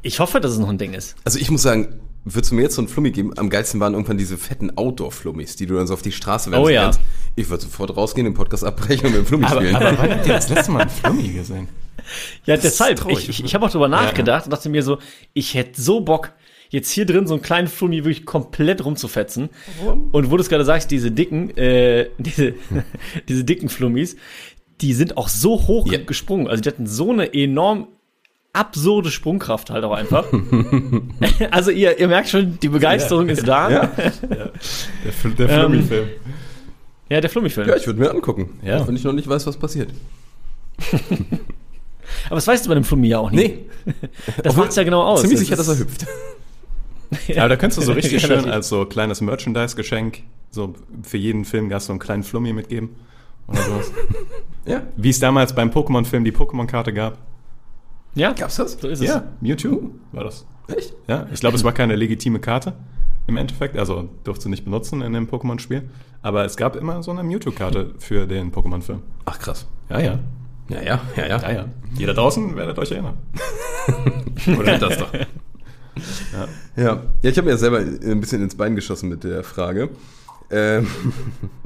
[0.04, 1.16] Ich hoffe, dass es noch ein Ding ist.
[1.24, 3.32] Also ich muss sagen, würdest du mir jetzt so einen Flummi geben?
[3.38, 6.66] Am geilsten waren irgendwann diese fetten Outdoor-Flummis, die du dann so auf die Straße werfen
[6.66, 6.84] Oh ja.
[6.84, 7.00] kannst.
[7.36, 9.76] Ich würde sofort rausgehen, den Podcast abbrechen und mit dem Flummi Aber, spielen.
[9.76, 11.68] aber wann habt ihr das letzte Mal einen Flummi gesehen?
[12.46, 13.04] Ja, ist deshalb.
[13.10, 15.00] ich ich, ich habe auch drüber nachgedacht und dachte mir so,
[15.34, 16.32] ich hätte so Bock,
[16.70, 19.50] jetzt hier drin so einen kleinen Flummi wirklich komplett rumzufetzen.
[20.12, 22.54] Und wo du es gerade sagst, diese dicken, äh, diese,
[23.28, 24.16] diese dicken Flummis,
[24.82, 26.00] die sind auch so hoch Ja.
[26.00, 26.48] gesprungen.
[26.48, 27.88] Also die hatten so eine enorm
[28.56, 30.26] absurde Sprungkraft halt auch einfach.
[31.52, 33.70] also ihr, ihr merkt schon, die Begeisterung ist da.
[33.70, 34.52] Ja, Der,
[35.38, 36.08] der Flummi-Film.
[37.10, 37.68] der Flummi-Film.
[37.70, 38.60] ja, ich würde mir angucken.
[38.64, 38.80] Ja.
[38.80, 39.90] Auch wenn ich noch nicht weiß, was passiert.
[42.28, 43.56] Aber das weißt du bei dem Flummi ja auch nicht.
[43.86, 43.94] Nee,
[44.44, 45.22] das macht's ja genau aus.
[45.22, 46.06] ziemlich Das sicher, dass er hüpft.
[47.38, 51.88] Aber da könntest du so richtig schön als so kleines Merchandise-Geschenk, so für jeden Filmgast
[51.88, 52.90] so einen kleinen Flummi mitgeben.
[53.48, 53.92] Oder sowas.
[54.66, 54.82] Ja.
[54.98, 57.20] Wie es damals beim Pokémon-Film die Pokémon-Karte gab.
[58.16, 58.78] Ja, Gab's das?
[58.80, 59.08] so ist es.
[59.08, 60.46] Ja, Mewtwo war das.
[60.68, 60.94] Echt?
[61.08, 62.74] Ja, ich glaube, es war keine legitime Karte
[63.28, 63.78] im Endeffekt.
[63.78, 65.84] Also durfte nicht benutzen in dem Pokémon-Spiel.
[66.22, 69.02] Aber es gab immer so eine Mewtwo-Karte für den Pokémon-Film.
[69.26, 69.68] Ach krass.
[69.90, 70.20] Ja, ja.
[70.70, 71.42] Ja, ja, ja, ja.
[71.42, 71.52] Ja,
[72.00, 72.08] ja.
[72.08, 73.18] Da draußen werdet euch erinnern.
[74.60, 75.14] Oder das doch.
[75.14, 79.90] Ja, ja ich habe mir ja selber ein bisschen ins Bein geschossen mit der Frage.
[80.50, 80.88] Ähm,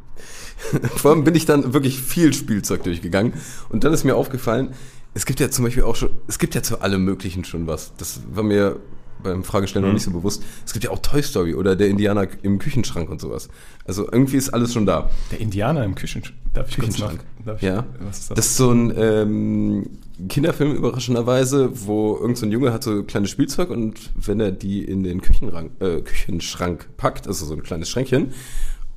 [0.96, 3.34] vor allem bin ich dann wirklich viel Spielzeug durchgegangen
[3.70, 4.74] und dann ist mir aufgefallen,
[5.14, 7.94] es gibt ja zum Beispiel auch schon, es gibt ja zu allem Möglichen schon was.
[7.98, 8.80] Das war mir
[9.22, 10.44] beim Fragestellen noch nicht so bewusst.
[10.66, 13.50] Es gibt ja auch Toy Story oder der Indianer im Küchenschrank und sowas.
[13.86, 15.10] Also irgendwie ist alles schon da.
[15.32, 16.38] Der Indianer im Küchenschrank.
[16.54, 16.74] Darf?
[16.74, 17.24] Küchenschrank.
[17.46, 18.36] Darf ich, Ja, Was ist das?
[18.36, 19.90] das ist so ein ähm,
[20.30, 24.84] Kinderfilm überraschenderweise, wo irgend so ein Junge hat so kleines Spielzeug und wenn er die
[24.84, 28.34] in den Küchenschrank, äh, Küchenschrank packt, also so ein kleines Schränkchen,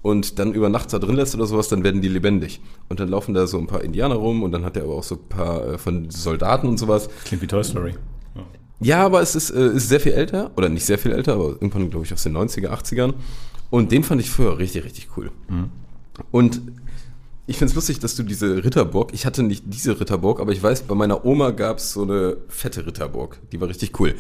[0.03, 2.61] und dann über Nacht da drin lässt oder sowas, dann werden die lebendig.
[2.89, 5.03] Und dann laufen da so ein paar Indianer rum und dann hat er aber auch
[5.05, 7.09] so ein paar äh, von Soldaten und sowas.
[7.25, 7.95] Klingt wie Toy Story.
[8.35, 8.43] Ja.
[8.81, 11.51] Ja, aber es ist, äh, ist sehr viel älter, oder nicht sehr viel älter, aber
[11.51, 13.15] irgendwann, glaube ich, aus den 90er, 80ern.
[13.71, 15.31] Und den fand ich früher richtig, richtig cool.
[16.31, 16.61] Und
[17.47, 20.63] ich finde es lustig, dass du diese Ritterburg, ich hatte nicht diese Ritterburg, aber ich
[20.63, 24.15] weiß, bei meiner Oma gab es so eine fette Ritterburg, die war richtig cool.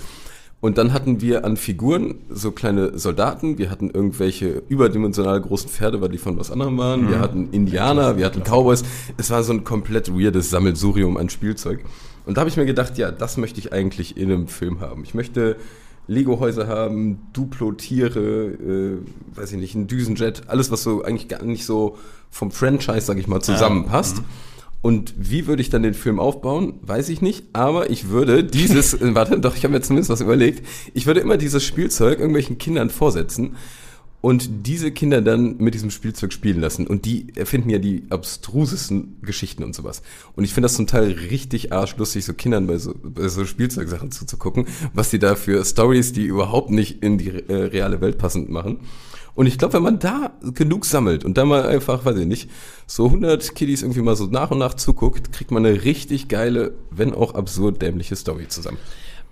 [0.62, 6.00] Und dann hatten wir an Figuren so kleine Soldaten, wir hatten irgendwelche überdimensional großen Pferde,
[6.00, 8.84] weil die von was anderem waren, wir hatten Indianer, wir hatten Cowboys.
[9.16, 11.80] Es war so ein komplett weirdes Sammelsurium an Spielzeug.
[12.26, 15.02] Und da habe ich mir gedacht, ja, das möchte ich eigentlich in einem Film haben.
[15.02, 15.56] Ich möchte
[16.06, 18.98] Lego-Häuser haben, Duplo-Tiere, äh,
[19.36, 21.98] weiß ich nicht, ein Düsenjet, alles, was so eigentlich gar nicht so
[22.30, 24.22] vom Franchise, sag ich mal, zusammenpasst.
[24.82, 26.74] Und wie würde ich dann den Film aufbauen?
[26.82, 30.20] Weiß ich nicht, aber ich würde dieses, äh, warte, doch, ich habe mir zumindest was
[30.20, 33.56] überlegt, ich würde immer dieses Spielzeug irgendwelchen Kindern vorsetzen
[34.20, 36.86] und diese Kinder dann mit diesem Spielzeug spielen lassen.
[36.86, 40.02] Und die erfinden ja die abstrusesten Geschichten und sowas.
[40.36, 44.10] Und ich finde das zum Teil richtig arschlustig, so Kindern bei so, bei so Spielzeugsachen
[44.10, 48.48] zuzugucken, was die da für Stories, die überhaupt nicht in die äh, reale Welt passend
[48.48, 48.80] machen.
[49.34, 52.50] Und ich glaube, wenn man da genug sammelt und da mal einfach, weiß ich nicht,
[52.86, 56.72] so 100 Kiddies irgendwie mal so nach und nach zuguckt, kriegt man eine richtig geile,
[56.90, 58.78] wenn auch absurd dämliche Story zusammen.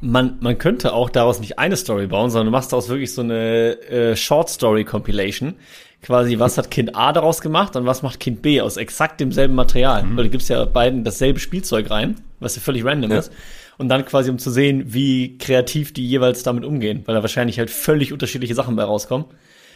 [0.00, 3.20] Man, man könnte auch daraus nicht eine Story bauen, sondern du machst daraus wirklich so
[3.20, 5.54] eine äh, Short Story Compilation.
[6.02, 9.54] Quasi, was hat Kind A daraus gemacht und was macht Kind B aus exakt demselben
[9.54, 10.02] Material?
[10.14, 13.18] Weil du gibst ja beiden dasselbe Spielzeug rein, was ja völlig random Ja.
[13.18, 13.30] ist.
[13.76, 17.58] Und dann quasi, um zu sehen, wie kreativ die jeweils damit umgehen, weil da wahrscheinlich
[17.58, 19.26] halt völlig unterschiedliche Sachen bei rauskommen.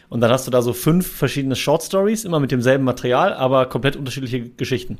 [0.08, 3.66] Und dann hast du da so fünf verschiedene Short Stories, immer mit demselben Material, aber
[3.66, 4.98] komplett unterschiedliche Geschichten.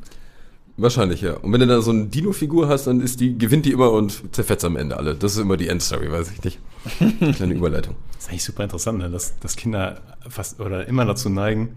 [0.76, 1.34] Wahrscheinlich, ja.
[1.34, 4.34] Und wenn du da so eine Dino-Figur hast, dann ist die, gewinnt die immer und
[4.34, 5.14] zerfetzt am Ende alle.
[5.14, 6.58] Das ist immer die Endstory, weiß ich nicht.
[7.36, 7.94] Kleine Überleitung.
[8.14, 9.08] Das ist eigentlich super interessant, ne?
[9.08, 11.76] dass, dass Kinder fast oder immer dazu neigen,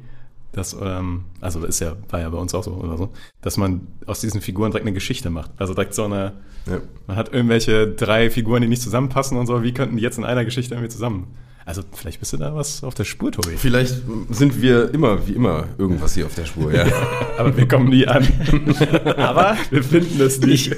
[0.51, 3.09] dass, ähm, also das ist ja, war ja bei uns auch so oder so,
[3.41, 5.51] dass man aus diesen Figuren direkt eine Geschichte macht.
[5.57, 6.33] Also direkt so eine,
[6.65, 6.79] Ja.
[7.05, 10.23] man hat irgendwelche drei Figuren, die nicht zusammenpassen und so, wie könnten die jetzt in
[10.25, 11.27] einer Geschichte irgendwie zusammen?
[11.67, 13.57] Also vielleicht bist du da was auf der Spur, Tobi.
[13.57, 13.95] Vielleicht
[14.29, 16.85] sind wir immer, wie immer, irgendwas hier auf der Spur, ja.
[17.37, 18.25] Aber wir kommen nie an.
[19.17, 20.71] Aber wir finden es nicht.
[20.71, 20.77] ich,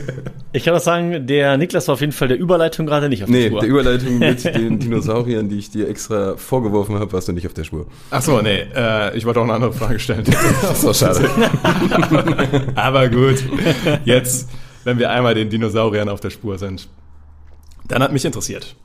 [0.51, 3.29] ich kann auch sagen, der Niklas war auf jeden Fall der Überleitung gerade nicht auf
[3.29, 3.59] Nee, der Spur.
[3.59, 7.53] der Überleitung mit den Dinosauriern, die ich dir extra vorgeworfen habe, warst du nicht auf
[7.53, 7.85] der Spur.
[8.09, 10.23] Ach so, nee, äh, ich wollte auch eine andere Frage stellen.
[10.63, 11.29] Ach so, schade.
[12.73, 13.43] Aber gut,
[14.05, 14.49] jetzt,
[14.85, 16.87] wenn wir einmal den Dinosauriern auf der Spur sind,
[17.87, 18.75] dann hat mich interessiert.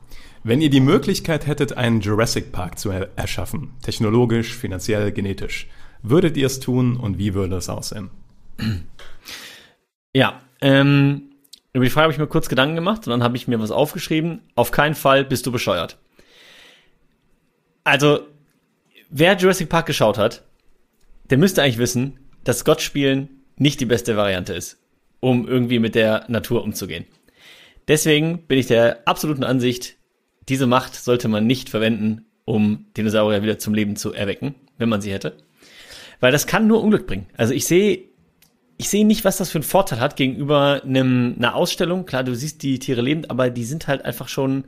[0.46, 5.68] Wenn ihr die Möglichkeit hättet, einen Jurassic Park zu er erschaffen, technologisch, finanziell, genetisch,
[6.02, 8.10] würdet ihr es tun und wie würde es aussehen?
[10.12, 11.30] Ja, ähm,
[11.72, 13.70] über die Frage habe ich mir kurz Gedanken gemacht und dann habe ich mir was
[13.70, 14.42] aufgeschrieben.
[14.54, 15.96] Auf keinen Fall bist du bescheuert.
[17.82, 18.20] Also,
[19.08, 20.44] wer Jurassic Park geschaut hat,
[21.30, 24.76] der müsste eigentlich wissen, dass Gott spielen nicht die beste Variante ist,
[25.20, 27.06] um irgendwie mit der Natur umzugehen.
[27.88, 29.96] Deswegen bin ich der absoluten Ansicht,
[30.48, 35.00] diese Macht sollte man nicht verwenden, um Dinosaurier wieder zum Leben zu erwecken, wenn man
[35.00, 35.36] sie hätte.
[36.20, 37.26] Weil das kann nur Unglück bringen.
[37.36, 38.14] Also ich sehe
[38.76, 42.06] ich sehe nicht, was das für einen Vorteil hat gegenüber einem, einer Ausstellung.
[42.06, 44.64] Klar, du siehst die Tiere lebend, aber die sind halt einfach schon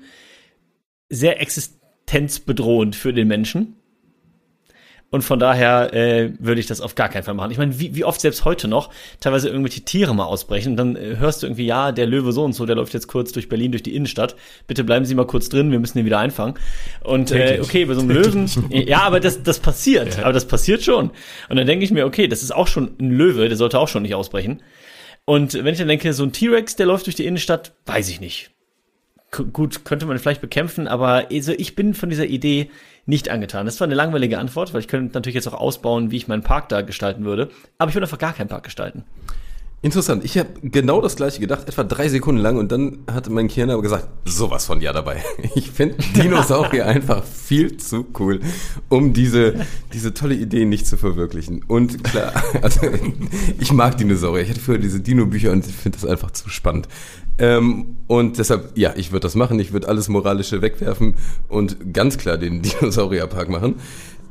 [1.08, 3.76] sehr existenzbedrohend für den Menschen.
[5.10, 7.52] Und von daher äh, würde ich das auf gar keinen Fall machen.
[7.52, 8.90] Ich meine, wie, wie oft selbst heute noch
[9.20, 12.44] teilweise irgendwelche Tiere mal ausbrechen und dann äh, hörst du irgendwie, ja, der Löwe so
[12.44, 14.34] und so, der läuft jetzt kurz durch Berlin, durch die Innenstadt.
[14.66, 16.54] Bitte bleiben Sie mal kurz drin, wir müssen den wieder einfangen.
[17.04, 20.24] Und äh, okay, bei so einem Löwen, ja, aber das, das passiert, Ja.
[20.24, 21.10] aber das passiert schon.
[21.48, 23.88] Und dann denke ich mir, okay, das ist auch schon ein Löwe, der sollte auch
[23.88, 24.60] schon nicht ausbrechen.
[25.24, 28.20] Und wenn ich dann denke, so ein T-Rex, der läuft durch die Innenstadt, weiß ich
[28.20, 28.50] nicht.
[29.30, 32.70] Gut, könnte man vielleicht bekämpfen, aber also ich bin von dieser Idee
[33.06, 33.66] nicht angetan.
[33.66, 36.42] Das war eine langweilige Antwort, weil ich könnte natürlich jetzt auch ausbauen, wie ich meinen
[36.42, 37.50] Park da gestalten würde.
[37.78, 39.04] Aber ich würde einfach gar keinen Park gestalten.
[39.82, 40.24] Interessant.
[40.24, 43.70] Ich habe genau das gleiche gedacht, etwa drei Sekunden lang, und dann hat mein Gehirn
[43.70, 45.22] aber gesagt, sowas von ja dabei.
[45.54, 48.40] Ich finde Dinosaurier einfach viel zu cool,
[48.88, 51.62] um diese, diese tolle Idee nicht zu verwirklichen.
[51.68, 52.80] Und klar, also
[53.60, 54.42] ich mag Dinosaurier.
[54.42, 56.88] Ich hatte früher diese Dino-Bücher und ich finde das einfach zu spannend.
[57.38, 59.58] Ähm, und deshalb, ja, ich würde das machen.
[59.60, 61.16] Ich würde alles Moralische wegwerfen
[61.48, 63.76] und ganz klar den Dinosaurierpark machen.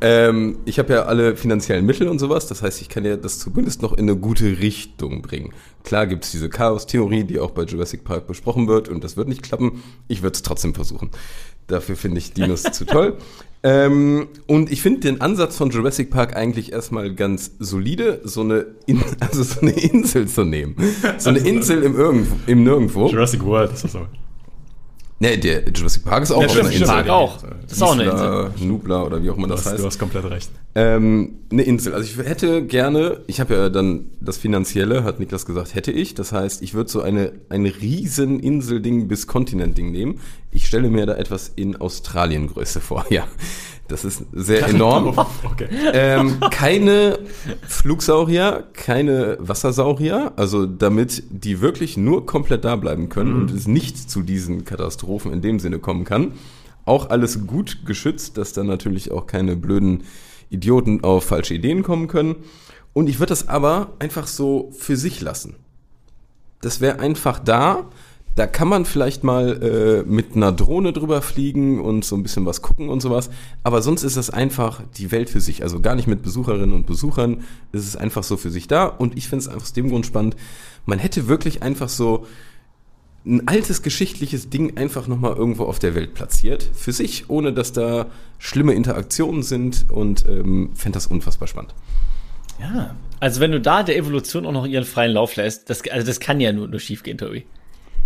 [0.02, 3.39] Ähm, ich habe ja alle finanziellen Mittel und sowas, das heißt, ich kann ja das
[3.39, 5.54] zumindest noch in eine gute Richtung bringen.
[5.84, 9.30] Klar gibt es diese Chaos-Theorie, die auch bei Jurassic Park besprochen wird und das wird
[9.30, 9.84] nicht klappen.
[10.10, 11.12] Ich würde es trotzdem versuchen.
[11.68, 13.18] Dafür finde ich Dinos zu toll.
[13.65, 18.67] Ähm, und ich finde den Ansatz von Jurassic Park eigentlich erstmal ganz solide, so eine,
[18.86, 20.75] In also so eine Insel zu nehmen.
[21.17, 23.08] So eine Insel im, Irgendwo, im Nirgendwo.
[23.08, 24.06] Jurassic World ist das so.
[25.17, 26.73] Nee, der Jurassic Park ist auch Ja, auf stimmt, einer.
[26.75, 26.88] Insel.
[26.88, 27.38] Park auch.
[27.63, 28.51] Das ist auch eine Insel.
[28.67, 29.82] Nubla oder wie auch immer Du das hast, heißt.
[29.82, 30.49] du hast komplett recht.
[30.75, 31.93] Ähm, eine Insel.
[31.93, 36.15] Also ich hätte gerne, ich habe ja dann das Finanzielle, hat Niklas gesagt, hätte ich.
[36.15, 40.19] Das heißt, ich würde so eine, ein riesen Inselding bis Kontinentding nehmen.
[40.51, 43.06] Ich stelle mir da etwas in Australiengröße vor.
[43.10, 43.25] Ja,
[43.88, 45.15] das ist sehr enorm.
[45.43, 45.67] Okay.
[45.93, 47.19] ähm, keine
[47.67, 54.10] Flugsaurier, keine Wassersaurier, also damit die wirklich nur komplett da bleiben können und es nicht
[54.10, 56.34] zu diesen Katastrophen in dem Sinne kommen kann.
[56.84, 60.04] Auch alles gut geschützt, dass dann natürlich auch keine blöden
[60.50, 62.36] Idioten auf falsche Ideen kommen können.
[62.93, 65.56] Und ich würde das aber einfach so für sich lassen.
[66.62, 67.89] Das wäre einfach da.
[68.36, 72.45] Da kann man vielleicht mal äh, mit einer Drohne drüber fliegen und so ein bisschen
[72.45, 73.30] was gucken und sowas.
[73.63, 75.63] Aber sonst ist es einfach die Welt für sich.
[75.63, 77.45] Also gar nicht mit Besucherinnen und Besuchern.
[77.71, 78.88] Es ist einfach so für sich da.
[78.88, 80.36] Und ich finde es einfach aus dem Grund spannend.
[80.86, 82.28] Man hätte wirklich einfach so
[83.26, 86.69] ein altes geschichtliches Ding einfach nochmal irgendwo auf der Welt platziert.
[86.74, 89.86] Für sich, ohne dass da schlimme Interaktionen sind.
[89.89, 91.74] Und ähm, fände das unfassbar spannend.
[92.60, 92.98] Ja.
[93.21, 96.19] Also wenn du da der Evolution auch noch ihren freien Lauf lässt, das, also das
[96.19, 97.45] kann ja nur, nur schief gehen, Tobi.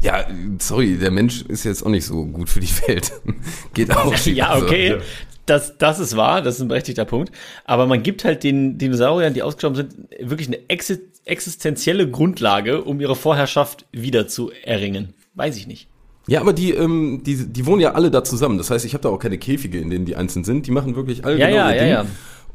[0.02, 0.26] Ja,
[0.60, 3.12] sorry, der Mensch ist jetzt auch nicht so gut für die Welt.
[3.74, 4.16] Geht auch.
[4.16, 4.36] schief.
[4.36, 4.90] Ja, Also, okay.
[4.92, 4.98] ja.
[5.46, 7.32] Das, das ist wahr, das ist ein berechtigter Punkt.
[7.66, 13.02] Aber man gibt halt den Dinosauriern, die ausgestorben sind, wirklich eine exi- existenzielle Grundlage, um
[13.02, 15.14] ihre Vorherrschaft wieder zu erringen.
[15.34, 15.88] Weiß ich nicht.
[16.28, 18.60] Ja, aber die, ähm, die, die wohnen ja alle da zusammen.
[18.60, 20.68] Das heißt, ich habe da auch keine Käfige, in denen die einzeln sind.
[20.68, 21.92] Die machen wirklich alle Ja, genau ja, ihr ja, Ding.
[21.92, 22.06] ja.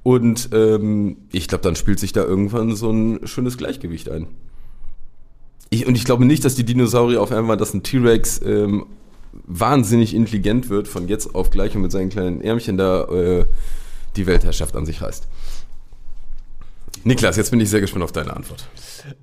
[0.04, 4.28] Und ähm, ich glaube, dann spielt sich da irgendwann so ein schönes Gleichgewicht ein.
[5.74, 8.86] Ich, und ich glaube nicht, dass die Dinosaurier auf einmal, dass ein T-Rex ähm,
[9.32, 13.46] wahnsinnig intelligent wird, von jetzt auf gleich und mit seinen kleinen Ärmchen da äh,
[14.14, 15.26] die Weltherrschaft an sich reißt.
[17.02, 18.68] Niklas, jetzt bin ich sehr gespannt auf deine Antwort.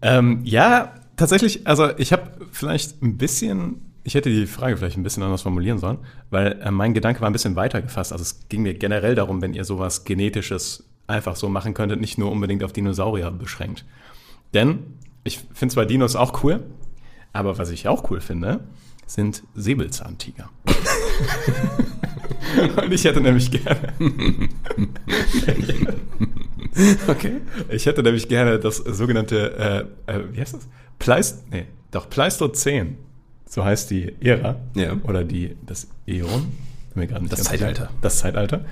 [0.02, 5.04] Ähm, ja, tatsächlich, also ich habe vielleicht ein bisschen, ich hätte die Frage vielleicht ein
[5.04, 6.00] bisschen anders formulieren sollen,
[6.32, 8.12] weil äh, mein Gedanke war ein bisschen weiter gefasst.
[8.12, 12.18] Also es ging mir generell darum, wenn ihr sowas Genetisches einfach so machen könntet, nicht
[12.18, 13.86] nur unbedingt auf Dinosaurier beschränkt.
[14.54, 14.80] Denn
[15.24, 16.64] ich finde zwar Dinos auch cool,
[17.34, 18.62] aber was ich auch cool finde,
[19.06, 20.50] sind Säbelzahntiger.
[22.84, 23.94] Und ich hätte nämlich gerne.
[27.08, 27.42] Okay.
[27.70, 30.68] Ich hätte nämlich gerne das sogenannte, äh, äh, wie heißt das?
[31.00, 32.98] Pleist, nee, doch Pleistozän.
[33.48, 34.58] So heißt die Ära.
[34.76, 34.96] Ja.
[35.04, 36.52] Oder die, das Äon.
[37.30, 37.84] Das Zeitalter.
[37.84, 37.94] sicher.
[38.02, 38.66] Das Zeitalter.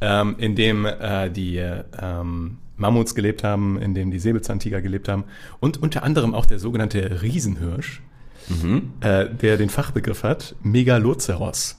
[0.00, 5.24] Ähm, in dem äh, die ähm, Mammuts gelebt haben, in dem die Säbelzahntiger gelebt haben
[5.60, 8.02] und unter anderem auch der sogenannte Riesenhirsch,
[8.48, 8.90] Mhm.
[9.00, 11.78] äh, der den Fachbegriff hat, Megaloceros.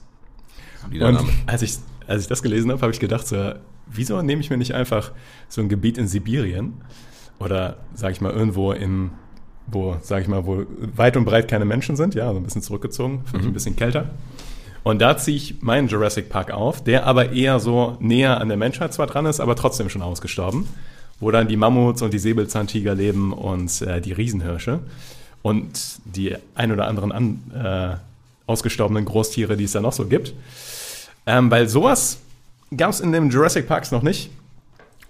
[0.88, 1.74] Wieder Und als ich,
[2.06, 3.52] als ich das gelesen habe, habe ich gedacht, so,
[3.86, 5.12] wieso nehme ich mir nicht einfach
[5.48, 6.74] so ein Gebiet in Sibirien
[7.38, 9.10] oder, sage ich mal, irgendwo in,
[9.66, 10.64] wo, sage ich mal, wo
[10.96, 14.10] weit und breit keine Menschen sind, ja, so ein bisschen zurückgezogen, vielleicht ein bisschen kälter.
[14.84, 18.56] Und da ziehe ich meinen Jurassic Park auf, der aber eher so näher an der
[18.56, 20.68] Menschheit zwar dran ist, aber trotzdem schon ausgestorben,
[21.18, 24.80] wo dann die Mammuts und die Säbelzahntiger leben und äh, die Riesenhirsche.
[25.44, 27.96] und die ein oder anderen an, äh,
[28.46, 30.32] ausgestorbenen Großtiere, die es da noch so gibt.
[31.26, 32.18] Ähm, weil sowas
[32.74, 34.30] gab es in dem Jurassic Parks noch nicht.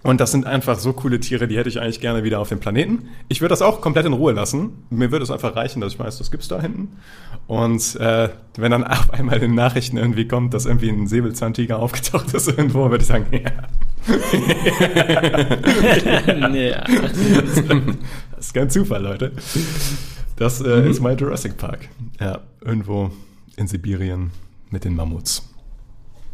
[0.05, 2.59] Und das sind einfach so coole Tiere, die hätte ich eigentlich gerne wieder auf dem
[2.59, 3.09] Planeten.
[3.27, 4.69] Ich würde das auch komplett in Ruhe lassen.
[4.91, 6.89] Mir würde es einfach reichen, dass ich weiß, das gibt's da hinten.
[7.47, 11.79] Und äh, wenn dann auf einmal in den Nachrichten irgendwie kommt, dass irgendwie ein Säbelzahntiger
[11.79, 13.39] aufgetaucht ist irgendwo, würde ich sagen, ja.
[16.53, 16.83] ja.
[18.35, 19.31] Das ist kein Zufall, Leute.
[20.35, 20.91] Das äh, Mhm.
[20.91, 21.89] ist mein Jurassic Park.
[22.19, 23.11] Ja, irgendwo
[23.55, 24.31] in Sibirien
[24.69, 25.47] mit den Mammuts.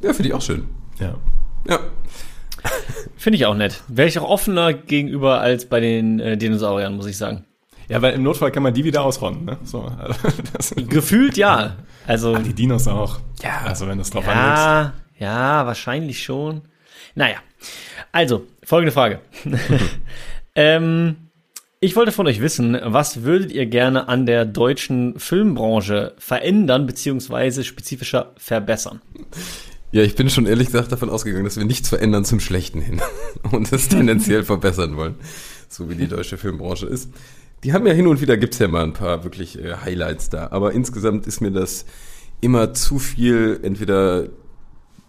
[0.01, 0.63] Ja, finde ich auch schön.
[0.99, 1.15] Ja.
[1.69, 1.79] Ja.
[3.17, 3.81] Finde ich auch nett.
[3.87, 7.45] Wäre ich auch offener gegenüber als bei den äh, Dinosauriern, muss ich sagen.
[7.87, 9.57] Ja, weil im Notfall kann man die wieder ausrotten, ne?
[9.63, 10.15] So, also,
[10.53, 11.75] das, Gefühlt ja.
[12.07, 13.19] Also, die Dinos auch.
[13.43, 13.61] Ja.
[13.65, 14.63] Also wenn es drauf anlegst.
[14.63, 16.61] ja, ja, wahrscheinlich schon.
[17.15, 17.37] Naja.
[18.11, 19.19] Also, folgende Frage.
[20.55, 21.17] ähm,
[21.79, 27.63] ich wollte von euch wissen, was würdet ihr gerne an der deutschen Filmbranche verändern, beziehungsweise
[27.63, 29.01] spezifischer verbessern?
[29.91, 33.01] Ja, ich bin schon ehrlich gesagt davon ausgegangen, dass wir nichts verändern zum Schlechten hin
[33.51, 35.15] und es tendenziell verbessern wollen,
[35.67, 37.09] so wie die deutsche Filmbranche ist.
[37.63, 40.47] Die haben ja hin und wieder, gibt's ja mal ein paar wirklich äh, Highlights da,
[40.51, 41.85] aber insgesamt ist mir das
[42.39, 44.29] immer zu viel, entweder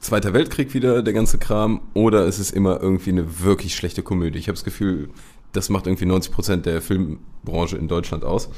[0.02, 4.40] Zweiter Weltkrieg wieder, der ganze Kram, oder es ist immer irgendwie eine wirklich schlechte Komödie.
[4.40, 5.10] Ich habe das Gefühl,
[5.52, 8.48] das macht irgendwie 90 Prozent der Filmbranche in Deutschland aus.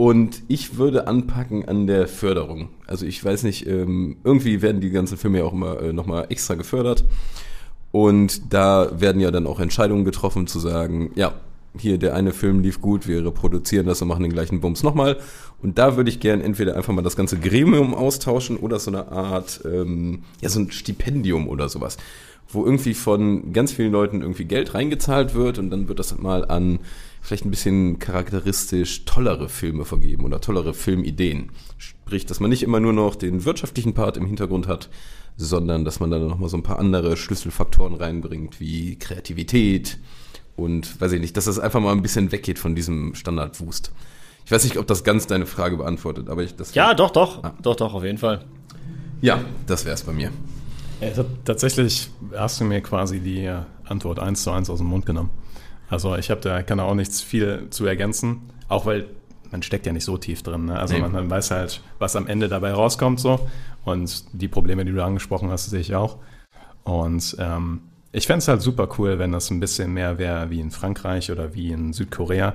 [0.00, 2.70] Und ich würde anpacken an der Förderung.
[2.86, 6.24] Also ich weiß nicht, ähm, irgendwie werden die ganzen Filme ja auch immer äh, nochmal
[6.30, 7.04] extra gefördert.
[7.92, 11.34] Und da werden ja dann auch Entscheidungen getroffen zu sagen, ja,
[11.76, 15.18] hier der eine Film lief gut, wir reproduzieren das und machen den gleichen Bums nochmal.
[15.60, 19.12] Und da würde ich gern entweder einfach mal das ganze Gremium austauschen oder so eine
[19.12, 21.98] Art, ähm, ja, so ein Stipendium oder sowas,
[22.52, 26.44] wo irgendwie von ganz vielen Leuten irgendwie Geld reingezahlt wird und dann wird das mal
[26.44, 26.80] an
[27.22, 31.50] vielleicht ein bisschen charakteristisch tollere Filme vergeben oder tollere Filmideen.
[31.78, 34.88] Sprich, dass man nicht immer nur noch den wirtschaftlichen Part im Hintergrund hat,
[35.36, 39.98] sondern dass man dann noch mal so ein paar andere Schlüsselfaktoren reinbringt, wie Kreativität
[40.56, 43.92] und weiß ich nicht, dass das einfach mal ein bisschen weggeht von diesem Standardwust.
[44.44, 47.42] Ich weiß nicht, ob das ganz deine Frage beantwortet, aber ich das Ja, doch, doch.
[47.62, 48.44] Doch, doch, auf jeden Fall.
[49.20, 50.32] ja, das wär's bei mir.
[51.00, 55.06] Also, tatsächlich hast du mir quasi die äh, Antwort eins zu eins aus dem Mund
[55.06, 55.30] genommen.
[55.88, 59.06] Also ich habe da kann da auch nichts viel zu ergänzen, auch weil
[59.50, 60.66] man steckt ja nicht so tief drin.
[60.66, 60.78] Ne?
[60.78, 61.00] Also Nee.
[61.00, 63.48] man, man weiß halt, was am Ende dabei rauskommt so
[63.84, 66.18] und die Probleme, die du angesprochen hast, sehe ich auch.
[66.84, 67.80] Und ähm,
[68.12, 71.32] ich fände es halt super cool, wenn das ein bisschen mehr wäre wie in Frankreich
[71.32, 72.54] oder wie in Südkorea,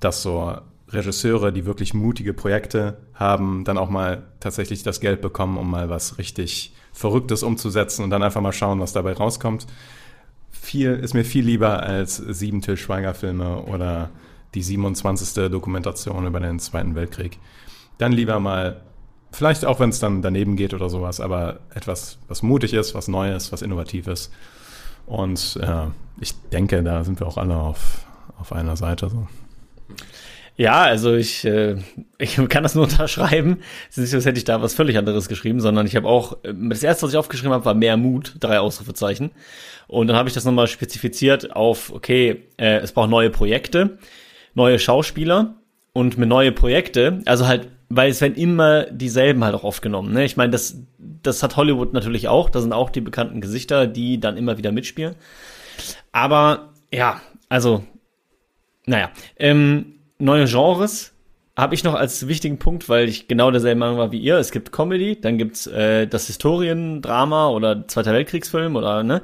[0.00, 0.56] dass so
[0.92, 5.88] Regisseure, die wirklich mutige Projekte haben, dann auch mal tatsächlich das Geld bekommen, um mal
[5.88, 9.66] was richtig Verrücktes umzusetzen und dann einfach mal schauen, was dabei rauskommt.
[10.50, 14.10] Viel ist mir viel lieber als sieben Till Schweiger-Filme oder
[14.54, 15.50] die 27.
[15.50, 17.38] Dokumentation über den Zweiten Weltkrieg.
[17.98, 18.80] Dann lieber mal,
[19.30, 23.06] vielleicht auch wenn es dann daneben geht oder sowas, aber etwas, was mutig ist, was
[23.06, 24.30] Neues, was Innovatives.
[25.06, 25.86] Und äh,
[26.20, 28.04] ich denke, da sind wir auch alle auf,
[28.38, 29.08] auf einer Seite.
[29.08, 29.28] So.
[30.60, 31.76] Ja, also ich, äh,
[32.18, 33.60] ich kann das nur unterschreiben.
[33.88, 36.06] Es ist nicht so, als hätte ich da was völlig anderes geschrieben, sondern ich habe
[36.06, 39.30] auch, äh, das erste, was ich aufgeschrieben habe, war mehr Mut, drei Ausrufezeichen.
[39.88, 43.96] Und dann habe ich das nochmal spezifiziert auf, okay, äh, es braucht neue Projekte,
[44.52, 45.54] neue Schauspieler
[45.94, 50.12] und mit neue Projekte, also halt, weil es werden immer dieselben halt auch aufgenommen.
[50.12, 50.26] Ne?
[50.26, 54.20] Ich meine, das, das hat Hollywood natürlich auch, da sind auch die bekannten Gesichter, die
[54.20, 55.14] dann immer wieder mitspielen.
[56.12, 57.82] Aber ja, also
[58.84, 61.12] naja, ähm, neue Genres
[61.56, 64.36] habe ich noch als wichtigen Punkt, weil ich genau derselben Meinung war wie ihr.
[64.36, 69.22] Es gibt Comedy, dann gibt's äh, das Historiendrama oder Zweiter Weltkriegsfilm oder ne,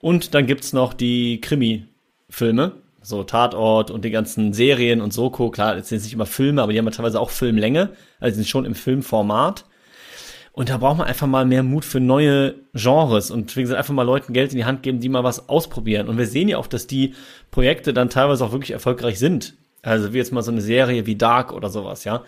[0.00, 5.50] und dann gibt's noch die Krimi-Filme, so Tatort und die ganzen Serien und Soko.
[5.50, 8.46] Klar, das sind nicht immer Filme, aber die haben ja teilweise auch Filmlänge, also sind
[8.46, 9.64] schon im Filmformat.
[10.52, 13.94] Und da braucht man einfach mal mehr Mut für neue Genres und wie gesagt, einfach
[13.94, 16.08] mal Leuten Geld in die Hand geben, die mal was ausprobieren.
[16.08, 17.14] Und wir sehen ja auch, dass die
[17.52, 19.54] Projekte dann teilweise auch wirklich erfolgreich sind.
[19.82, 22.24] Also wie jetzt mal so eine Serie wie Dark oder sowas, ja.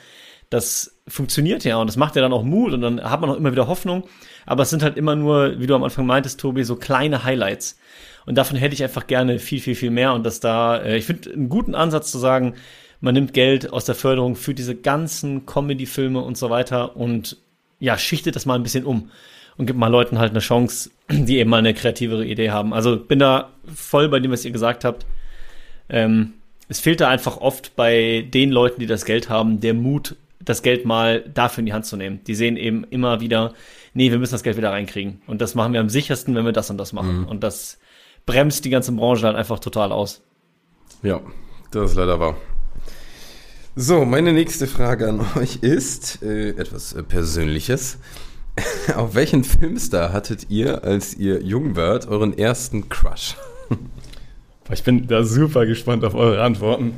[0.49, 3.37] Das funktioniert ja und das macht ja dann auch Mut und dann hat man auch
[3.37, 4.05] immer wieder Hoffnung.
[4.47, 7.79] Aber es sind halt immer nur, wie du am Anfang meintest, Tobi, so kleine Highlights.
[8.27, 10.13] Und davon hätte ich einfach gerne viel, viel, viel mehr.
[10.13, 12.55] Und dass da, äh, ich finde einen guten Ansatz zu sagen,
[13.01, 17.39] man nimmt Geld aus der Förderung für diese ganzen Comedy-Filme und so weiter und
[17.79, 19.11] ja, schichtet das mal ein bisschen um
[19.57, 22.75] und gibt mal Leuten halt eine Chance, die eben mal eine kreativere Idee haben.
[22.75, 25.07] Also bin da voll bei dem, was ihr gesagt habt.
[25.89, 26.35] Ähm,
[26.71, 30.63] es fehlt da einfach oft bei den Leuten, die das Geld haben, der Mut, das
[30.63, 32.21] Geld mal dafür in die Hand zu nehmen.
[32.29, 33.55] Die sehen eben immer wieder,
[33.93, 35.21] nee, wir müssen das Geld wieder reinkriegen.
[35.27, 37.25] Und das machen wir am sichersten, wenn wir das und das machen.
[37.25, 37.79] Und das
[38.25, 40.23] bremst die ganze Branche halt einfach total aus.
[41.03, 41.21] Ja,
[41.73, 42.37] das ist leider wahr.
[43.75, 47.99] So, meine nächste Frage an euch ist äh, etwas äh, Persönliches.
[48.95, 53.35] Auf welchen Filmstar hattet ihr, als ihr jung wart, euren ersten Crush?
[54.73, 56.93] Ich bin da super gespannt auf eure Antworten.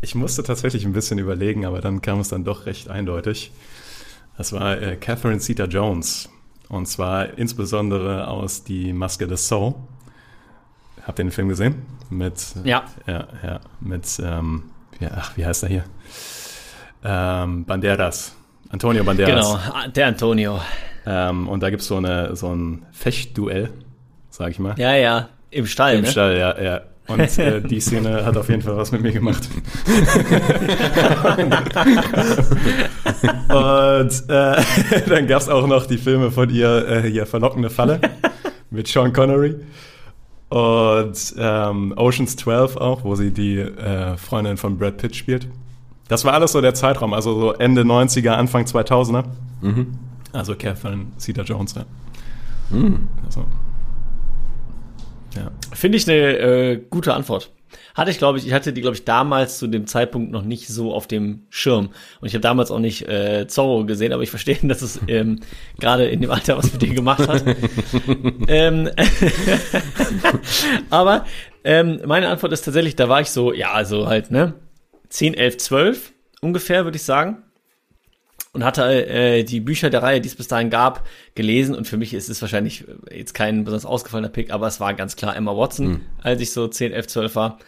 [0.00, 3.50] Ich musste tatsächlich ein bisschen überlegen, aber dann kam es dann doch recht eindeutig.
[4.36, 6.28] Das war äh, Catherine Zeta-Jones.
[6.68, 9.74] Und zwar insbesondere aus Die Maske des Soul.
[11.04, 11.82] Habt ihr den Film gesehen?
[12.10, 12.84] Mit, Ja.
[13.06, 13.60] Ja, ja.
[13.80, 14.64] Mit, ähm,
[15.00, 15.84] ja, ach, wie heißt er hier?
[17.02, 18.36] Ähm, Banderas.
[18.68, 19.58] Antonio Banderas.
[19.64, 20.60] Genau, der Antonio.
[21.06, 23.70] Ähm, und da gibt so es so ein Fechtduell,
[24.30, 24.78] sag ich mal.
[24.78, 26.10] Ja, ja, im Stall, Im ne?
[26.10, 26.80] Stall, ja, ja.
[27.08, 29.48] Und äh, die Szene hat auf jeden Fall was mit mir gemacht.
[33.48, 34.62] Und äh,
[35.08, 38.00] dann gab es auch noch die Filme von ihr, äh, hier Verlockende Falle
[38.70, 39.56] mit Sean Connery.
[40.50, 45.48] Und ähm, Oceans 12 auch, wo sie die äh, Freundin von Brad Pitt spielt.
[46.08, 49.24] Das war alles so der Zeitraum, also so Ende 90er, Anfang 2000er.
[50.32, 51.84] Also Catherine Zeta-Jones, ja.
[53.26, 53.44] Also,
[55.38, 55.50] ja.
[55.72, 57.50] Finde ich eine äh, gute Antwort.
[57.94, 60.68] Hatte ich, glaube ich, ich hatte die, glaube ich, damals zu dem Zeitpunkt noch nicht
[60.68, 61.90] so auf dem Schirm.
[62.20, 65.40] Und ich habe damals auch nicht äh, Zorro gesehen, aber ich verstehe, dass es ähm,
[65.78, 67.44] gerade in dem Alter was mit dir gemacht hat.
[68.48, 68.88] ähm,
[70.90, 71.24] aber
[71.64, 74.54] ähm, meine Antwort ist tatsächlich, da war ich so, ja, also halt, ne,
[75.08, 77.42] 10, 11, 12 ungefähr, würde ich sagen.
[78.58, 81.06] Und hatte äh, die Bücher der Reihe, die es bis dahin gab,
[81.36, 81.76] gelesen.
[81.76, 85.14] Und für mich ist es wahrscheinlich jetzt kein besonders ausgefallener Pick, aber es war ganz
[85.14, 87.58] klar Emma Watson, als ich so 10, 11, 12 war.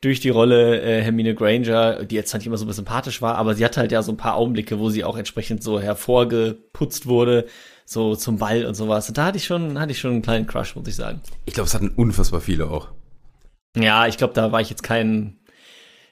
[0.00, 3.54] Durch die Rolle äh, Hermine Granger, die jetzt zwar nicht immer so sympathisch war, aber
[3.54, 7.46] sie hatte halt ja so ein paar Augenblicke, wo sie auch entsprechend so hervorgeputzt wurde,
[7.84, 9.08] so zum Ball und sowas.
[9.08, 11.20] Und da hatte ich schon, hatte ich schon einen kleinen Crush, muss ich sagen.
[11.44, 12.88] Ich glaube, es hatten unfassbar viele auch.
[13.76, 15.36] Ja, ich glaube, da war ich jetzt kein,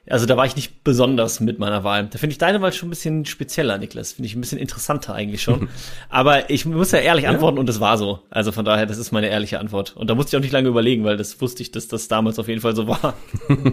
[0.09, 2.07] also da war ich nicht besonders mit meiner Wahl.
[2.07, 4.13] Da finde ich deine Wahl schon ein bisschen spezieller, Niklas.
[4.13, 5.69] Finde ich ein bisschen interessanter eigentlich schon.
[6.09, 8.19] Aber ich muss ja ehrlich antworten und es war so.
[8.29, 9.95] Also von daher, das ist meine ehrliche Antwort.
[9.95, 12.37] Und da musste ich auch nicht lange überlegen, weil das wusste ich, dass das damals
[12.37, 13.13] auf jeden Fall so war.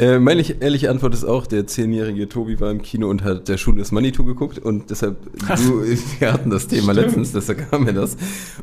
[0.00, 3.48] Äh, meine ich- ehrliche Antwort ist auch, der zehnjährige Tobi war im Kino und hat
[3.48, 5.16] der Schule des Manitou geguckt und deshalb,
[5.56, 5.84] du,
[6.18, 8.16] wir hatten das Thema letztens, deshalb kam mir das.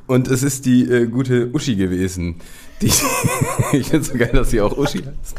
[0.07, 2.37] Und es ist die äh, gute Uschi gewesen.
[2.81, 2.87] Die,
[3.73, 5.35] ich finde es so geil, dass sie auch Uschi heißt.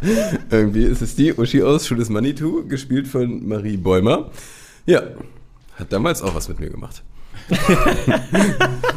[0.50, 4.30] Irgendwie ist es die Uschi aus Schule des Manitou, gespielt von Marie Bäumer.
[4.86, 5.02] Ja,
[5.74, 7.02] hat damals auch was mit mir gemacht.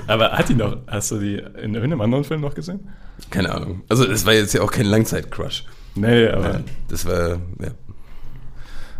[0.07, 2.81] Aber hat die noch, hast du die in irgendeinem anderen Film noch gesehen?
[3.29, 3.81] Keine Ahnung.
[3.89, 5.65] Also es war jetzt ja auch kein Langzeit-Crush.
[5.95, 7.29] Nee, aber Das war,
[7.59, 7.71] ja.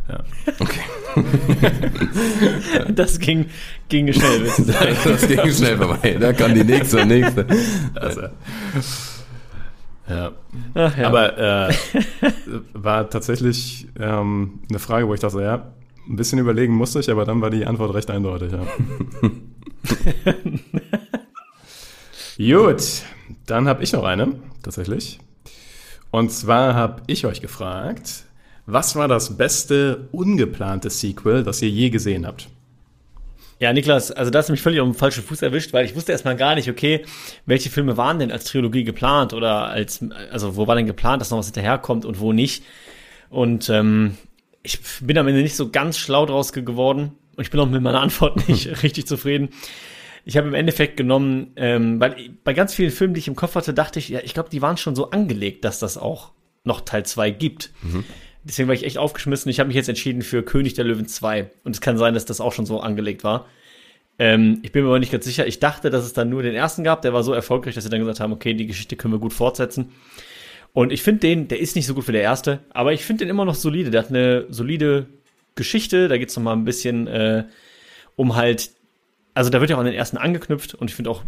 [0.09, 0.23] ja.
[0.59, 0.81] Okay.
[2.93, 3.47] Das ging,
[3.89, 4.41] ging schnell.
[4.43, 4.95] willst du sagen.
[5.03, 6.17] Das ging schnell vorbei.
[6.19, 7.45] Da kam die nächste und nächste.
[7.95, 8.21] Also,
[10.09, 10.31] ja.
[10.73, 11.07] Ach, ja.
[11.07, 11.73] Aber äh,
[12.73, 15.71] war tatsächlich ähm, eine Frage, wo ich dachte, ja,
[16.07, 18.51] ein bisschen überlegen musste ich, aber dann war die Antwort recht eindeutig.
[18.51, 18.65] Ja.
[22.57, 22.83] Gut,
[23.45, 24.33] dann habe ich noch eine,
[24.63, 25.19] tatsächlich.
[26.11, 28.25] Und zwar habe ich euch gefragt,
[28.65, 32.49] was war das beste ungeplante Sequel, das ihr je gesehen habt?
[33.59, 35.95] Ja, Niklas, also da hast du mich völlig auf dem falschen Fuß erwischt, weil ich
[35.95, 37.05] wusste erstmal gar nicht, okay,
[37.45, 41.29] welche Filme waren denn als Trilogie geplant oder als, also wo war denn geplant, dass
[41.29, 42.63] noch was hinterherkommt und wo nicht.
[43.29, 44.17] Und ähm,
[44.63, 47.69] ich bin am Ende nicht so ganz schlau draus ge- geworden und ich bin auch
[47.69, 49.49] mit meiner Antwort nicht richtig zufrieden.
[50.25, 53.55] Ich habe im Endeffekt genommen, ähm, weil bei ganz vielen Filmen, die ich im Kopf
[53.55, 56.31] hatte, dachte ich, ja, ich glaube, die waren schon so angelegt, dass das auch
[56.63, 57.71] noch Teil 2 gibt.
[58.43, 59.49] Deswegen war ich echt aufgeschmissen.
[59.49, 61.49] Ich habe mich jetzt entschieden für König der Löwen 2.
[61.63, 63.47] Und es kann sein, dass das auch schon so angelegt war.
[64.19, 65.47] Ähm, ich bin mir aber nicht ganz sicher.
[65.47, 67.01] Ich dachte, dass es dann nur den ersten gab.
[67.01, 69.33] Der war so erfolgreich, dass sie dann gesagt haben, okay, die Geschichte können wir gut
[69.33, 69.91] fortsetzen.
[70.73, 73.25] Und ich finde den, der ist nicht so gut wie der erste, aber ich finde
[73.25, 73.91] den immer noch solide.
[73.91, 75.07] Der hat eine solide
[75.55, 76.07] Geschichte.
[76.07, 77.45] Da geht's noch mal ein bisschen äh,
[78.15, 78.71] um halt,
[79.33, 81.23] also da wird ja auch an den ersten angeknüpft und ich finde auch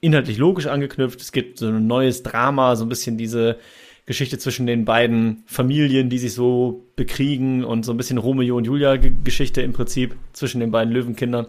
[0.00, 1.20] inhaltlich logisch angeknüpft.
[1.20, 3.58] Es gibt so ein neues Drama, so ein bisschen diese
[4.06, 8.64] Geschichte zwischen den beiden Familien, die sich so bekriegen und so ein bisschen Romeo und
[8.64, 11.46] Julia Geschichte im Prinzip zwischen den beiden Löwenkindern.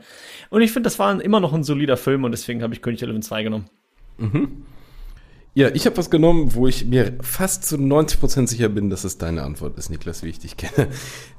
[0.50, 3.00] Und ich finde, das war immer noch ein solider Film und deswegen habe ich König
[3.00, 3.66] der Löwen 2 genommen.
[5.54, 9.18] Ja, ich habe was genommen, wo ich mir fast zu 90% sicher bin, dass es
[9.18, 10.90] deine Antwort ist, Niklas, wie ich dich kenne.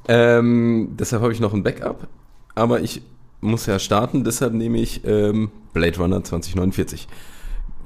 [0.09, 2.09] Ähm, deshalb habe ich noch ein Backup,
[2.55, 3.03] aber ich
[3.41, 7.09] muss ja starten, deshalb nehme ich ähm, Blade Runner 2049.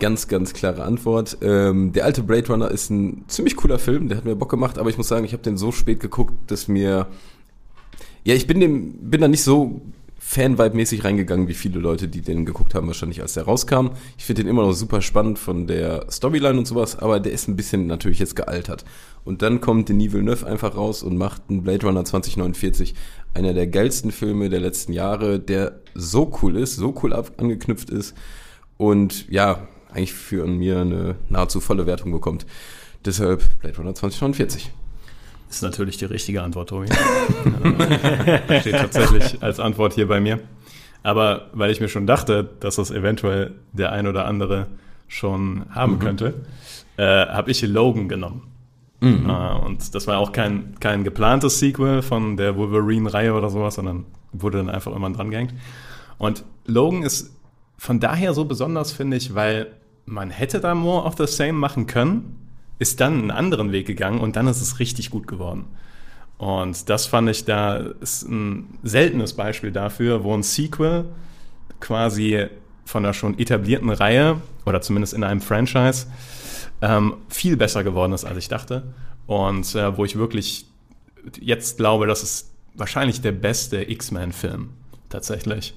[0.00, 1.38] Ganz, ganz klare Antwort.
[1.40, 4.78] Ähm, der alte Blade Runner ist ein ziemlich cooler Film, der hat mir Bock gemacht,
[4.78, 7.06] aber ich muss sagen, ich habe den so spät geguckt, dass mir
[8.24, 9.82] ja, ich bin dem, bin da nicht so
[10.26, 13.90] Fan-Vibe-mäßig reingegangen, wie viele Leute, die den geguckt haben, wahrscheinlich als der rauskam.
[14.16, 17.46] Ich finde den immer noch super spannend von der Storyline und sowas, aber der ist
[17.46, 18.86] ein bisschen natürlich jetzt gealtert.
[19.24, 22.94] Und dann kommt Denis Villeneuve einfach raus und macht einen Blade Runner 2049,
[23.34, 28.14] einer der geilsten Filme der letzten Jahre, der so cool ist, so cool angeknüpft ist
[28.78, 32.46] und ja, eigentlich für mir eine nahezu volle Wertung bekommt.
[33.04, 34.72] Deshalb Blade Runner 2049.
[35.48, 36.88] Ist natürlich die richtige Antwort, Tobi.
[36.88, 40.40] Ja, Steht tatsächlich als Antwort hier bei mir.
[41.02, 44.66] Aber weil ich mir schon dachte, dass das eventuell der ein oder andere
[45.06, 46.34] schon haben könnte,
[46.96, 48.54] äh, habe ich Logan genommen.
[49.04, 54.06] Äh, und das war auch kein, kein geplantes Sequel von der Wolverine-Reihe oder sowas, sondern
[54.32, 55.54] wurde dann einfach immer dran gehängt.
[56.18, 57.36] Und Logan ist
[57.76, 59.66] von daher so besonders, finde ich, weil
[60.06, 62.43] man hätte da more of the same machen können,
[62.78, 65.66] ist dann einen anderen Weg gegangen und dann ist es richtig gut geworden.
[66.38, 71.04] Und das fand ich da ist ein seltenes Beispiel dafür, wo ein Sequel
[71.80, 72.46] quasi
[72.84, 76.06] von einer schon etablierten Reihe oder zumindest in einem Franchise
[76.82, 78.82] ähm, viel besser geworden ist, als ich dachte.
[79.26, 80.66] Und äh, wo ich wirklich
[81.40, 84.70] jetzt glaube, das ist wahrscheinlich der beste X-Men-Film
[85.08, 85.74] tatsächlich.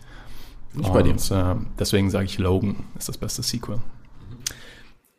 [0.80, 1.14] Ich bei dir.
[1.14, 3.80] Äh, deswegen sage ich, Logan ist das beste Sequel.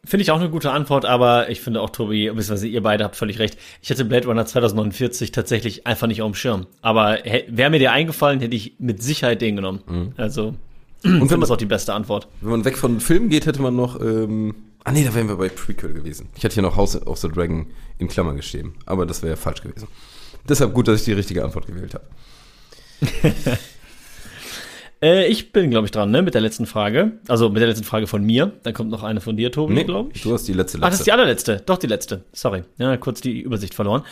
[0.09, 3.15] Finde ich auch eine gute Antwort, aber ich finde auch, Tobi, beziehungsweise ihr beide habt
[3.15, 3.59] völlig recht.
[3.83, 6.67] Ich hätte Blade Runner 2049 tatsächlich einfach nicht auf dem Schirm.
[6.81, 10.15] Aber wäre mir der eingefallen, hätte ich mit Sicherheit den genommen.
[10.17, 10.55] Also,
[11.05, 12.27] Und wenn das ist man, auch die beste Antwort.
[12.41, 14.55] wenn man weg von Filmen geht, hätte man noch, ähm,
[14.85, 16.31] ah nee, da wären wir bei Prequel gewesen.
[16.37, 17.67] Ich hatte hier noch House of the Dragon
[17.99, 19.89] in Klammern geschrieben, aber das wäre falsch gewesen.
[20.49, 22.05] Deshalb gut, dass ich die richtige Antwort gewählt habe.
[25.01, 27.13] Äh, ich bin, glaube ich, dran, ne, mit der letzten Frage.
[27.29, 28.53] Also mit der letzten Frage von mir.
[28.63, 30.23] Dann kommt noch eine von dir, Tobi, glaube ich.
[30.23, 31.63] du hast die letzte Ach, das ist die allerletzte.
[31.65, 32.25] Doch, die letzte.
[32.33, 32.65] Sorry.
[32.79, 34.03] Ja, kurz die Übersicht verloren.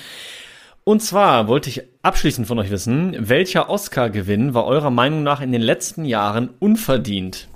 [0.84, 5.50] Und zwar wollte ich abschließend von euch wissen, welcher Oscar-Gewinn war eurer Meinung nach in
[5.50, 7.48] den letzten Jahren unverdient?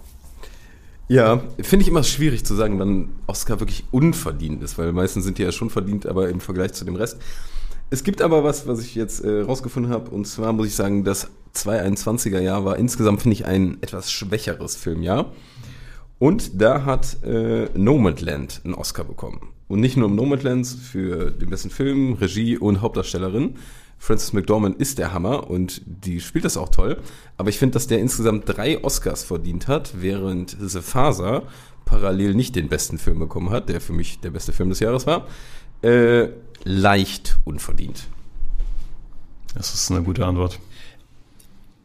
[1.07, 5.39] Ja, finde ich immer schwierig zu sagen, wann Oscar wirklich unverdient ist, weil meistens sind
[5.39, 7.18] die ja schon verdient, aber im Vergleich zu dem Rest.
[7.93, 11.03] Es gibt aber was, was ich jetzt äh, rausgefunden habe, und zwar muss ich sagen,
[11.03, 15.32] das 2021er Jahr war insgesamt, finde ich, ein etwas schwächeres Filmjahr.
[16.20, 19.49] Und da hat äh, Nomadland einen Oscar bekommen.
[19.66, 23.55] Und nicht nur im Nomadland für den besten Film, Regie und Hauptdarstellerin.
[23.99, 26.99] Frances McDormand ist der Hammer und die spielt das auch toll.
[27.36, 31.43] Aber ich finde, dass der insgesamt drei Oscars verdient hat, während The Faser
[31.84, 35.07] parallel nicht den besten Film bekommen hat, der für mich der beste Film des Jahres
[35.07, 35.26] war.
[35.82, 36.28] Äh,
[36.65, 38.05] leicht unverdient.
[39.55, 40.59] Das ist eine gute Antwort.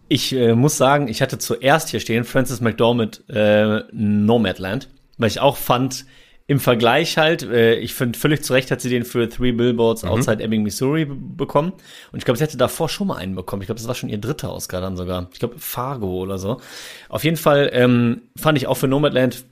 [0.07, 5.39] Ich äh, muss sagen, ich hatte zuerst hier stehen Francis McDormand äh, Nomadland, weil ich
[5.39, 6.05] auch fand,
[6.47, 10.03] im Vergleich halt, äh, ich finde völlig zu Recht hat sie den für Three Billboards
[10.03, 11.73] Outside Ebbing, Missouri bekommen.
[12.11, 13.63] Und ich glaube, sie hätte davor schon mal einen bekommen.
[13.63, 15.27] Ich glaube, das war schon ihr dritter Oscar dann sogar.
[15.33, 16.61] Ich glaube, Fargo oder so.
[17.09, 19.43] Auf jeden Fall ähm, fand ich auch für Nomadland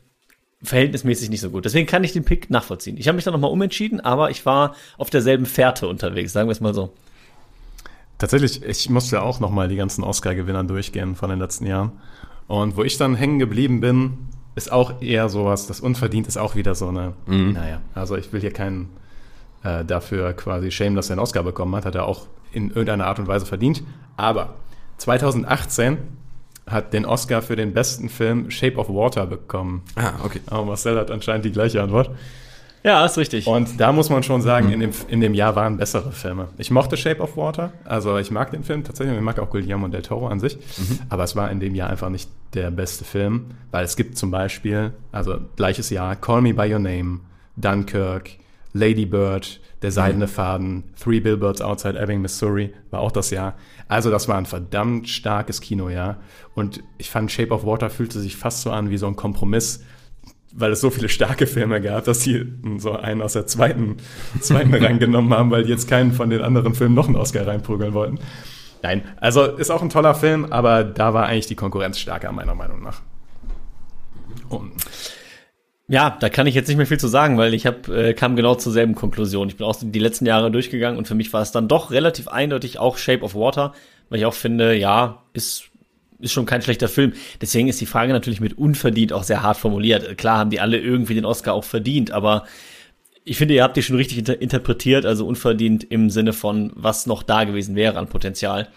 [0.63, 1.65] verhältnismäßig nicht so gut.
[1.65, 2.97] Deswegen kann ich den Pick nachvollziehen.
[2.97, 6.53] Ich habe mich dann nochmal umentschieden, aber ich war auf derselben Fährte unterwegs, sagen wir
[6.53, 6.93] es mal so.
[8.17, 11.91] Tatsächlich, ich musste ja auch nochmal die ganzen Oscar-Gewinner durchgehen von den letzten Jahren.
[12.47, 14.13] Und wo ich dann hängen geblieben bin,
[14.55, 18.39] ist auch eher sowas, das unverdient ist auch wieder so eine, naja, also ich will
[18.39, 18.89] hier keinen
[19.63, 23.07] äh, dafür quasi shame, dass er einen Oscar bekommen hat, hat er auch in irgendeiner
[23.07, 23.83] Art und Weise verdient.
[24.15, 24.53] Aber
[24.97, 25.97] 2018
[26.67, 29.83] hat den Oscar für den besten Film Shape of Water bekommen.
[29.95, 30.39] Ah, okay.
[30.47, 32.11] Aber Marcel hat anscheinend die gleiche Antwort.
[32.83, 33.47] Ja, ist richtig.
[33.47, 36.49] Und da muss man schon sagen, in dem, in dem Jahr waren bessere Filme.
[36.57, 39.49] Ich mochte Shape of Water, also ich mag den Film tatsächlich, und ich mag auch
[39.49, 40.57] Guillermo del Toro an sich,
[41.07, 44.31] aber es war in dem Jahr einfach nicht der beste Film, weil es gibt zum
[44.31, 47.21] Beispiel, also gleiches Jahr, Call Me By Your Name,
[47.55, 48.31] Dunkirk,
[48.73, 53.55] Lady Bird, Der Seidene Faden, Three Billboards Outside Ebbing, Missouri, war auch das Jahr.
[53.87, 56.19] Also das war ein verdammt starkes Kinojahr
[56.55, 59.83] und ich fand Shape of Water fühlte sich fast so an wie so ein Kompromiss
[60.55, 62.45] weil es so viele starke Filme gab, dass sie
[62.77, 63.97] so einen aus der zweiten,
[64.39, 67.47] zweiten Rang genommen haben, weil die jetzt keinen von den anderen Filmen noch einen Oscar
[67.47, 68.19] reinprügeln wollten.
[68.83, 72.53] Nein, also ist auch ein toller Film, aber da war eigentlich die Konkurrenz stärker, meiner
[72.53, 73.01] Meinung nach.
[74.49, 74.73] Und
[75.89, 78.35] Ja, da kann ich jetzt nicht mehr viel zu sagen, weil ich hab, äh, kam
[78.35, 79.49] genau zur selben Konklusion.
[79.49, 82.29] Ich bin auch die letzten Jahre durchgegangen und für mich war es dann doch relativ
[82.29, 83.73] eindeutig auch Shape of Water,
[84.09, 85.69] weil ich auch finde, ja, ist
[86.19, 87.11] ist schon kein schlechter Film.
[87.41, 90.17] Deswegen ist die Frage natürlich mit unverdient auch sehr hart formuliert.
[90.17, 92.45] Klar haben die alle irgendwie den Oscar auch verdient, aber
[93.25, 97.07] ich finde, ihr habt die schon richtig inter interpretiert, also unverdient im Sinne von, was
[97.07, 98.69] noch da gewesen wäre an Potenzial.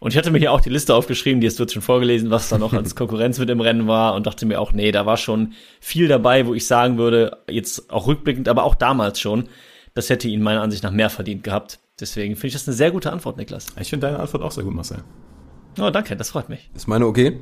[0.00, 2.48] Und ich hatte mir hier auch die Liste aufgeschrieben, die ist wird schon vorgelesen, was
[2.48, 5.18] da noch als Konkurrenz mit im Rennen war und dachte mir auch, nee, da war
[5.18, 9.48] schon viel dabei, wo ich sagen würde, jetzt auch rückblickend, aber auch damals schon,
[9.92, 11.78] das hätte ihn meiner Ansicht nach mehr verdient gehabt.
[12.00, 13.66] Deswegen finde ich das eine sehr gute Antwort, Niklas.
[13.78, 15.04] ich finde deine Antwort auch sehr gut, Marcel.
[15.78, 16.70] Oh, danke, das freut mich.
[16.74, 17.38] Ist meine okay?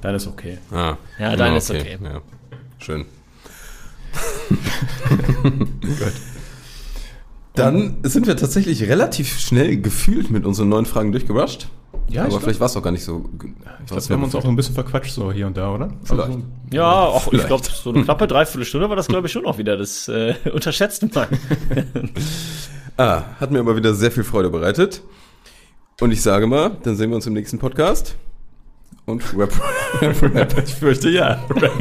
[0.00, 0.58] Dann ist okay.
[0.72, 0.96] Ah.
[1.18, 1.96] Ja, deine ist okay.
[2.02, 2.20] Ja.
[2.78, 3.06] Schön.
[5.80, 6.12] Gut.
[7.54, 11.68] Dann sind wir tatsächlich relativ schnell gefühlt mit unseren neuen Fragen durchgerusht.
[12.08, 13.24] Ja, aber ich vielleicht war es auch gar nicht so.
[13.34, 15.88] Ich glaube, wir haben uns auch ein bisschen verquatscht so hier und da, oder?
[16.04, 16.28] Vielleicht.
[16.28, 17.46] Also, Ja, auch, ich Vielleicht.
[17.48, 19.76] glaube, so eine knappe Dreiviertelstunde war das, glaube ich, schon auch wieder.
[19.76, 21.28] Das äh, unterschätzte man.
[22.96, 25.02] Ah, hat mir aber wieder sehr viel Freude bereitet.
[26.00, 28.14] Und ich sage mal, dann sehen wir uns im nächsten Podcast.
[29.06, 29.52] Und Rap,
[30.00, 30.62] Rap, Rap.
[30.64, 31.42] ich fürchte ja.
[31.50, 31.72] Right.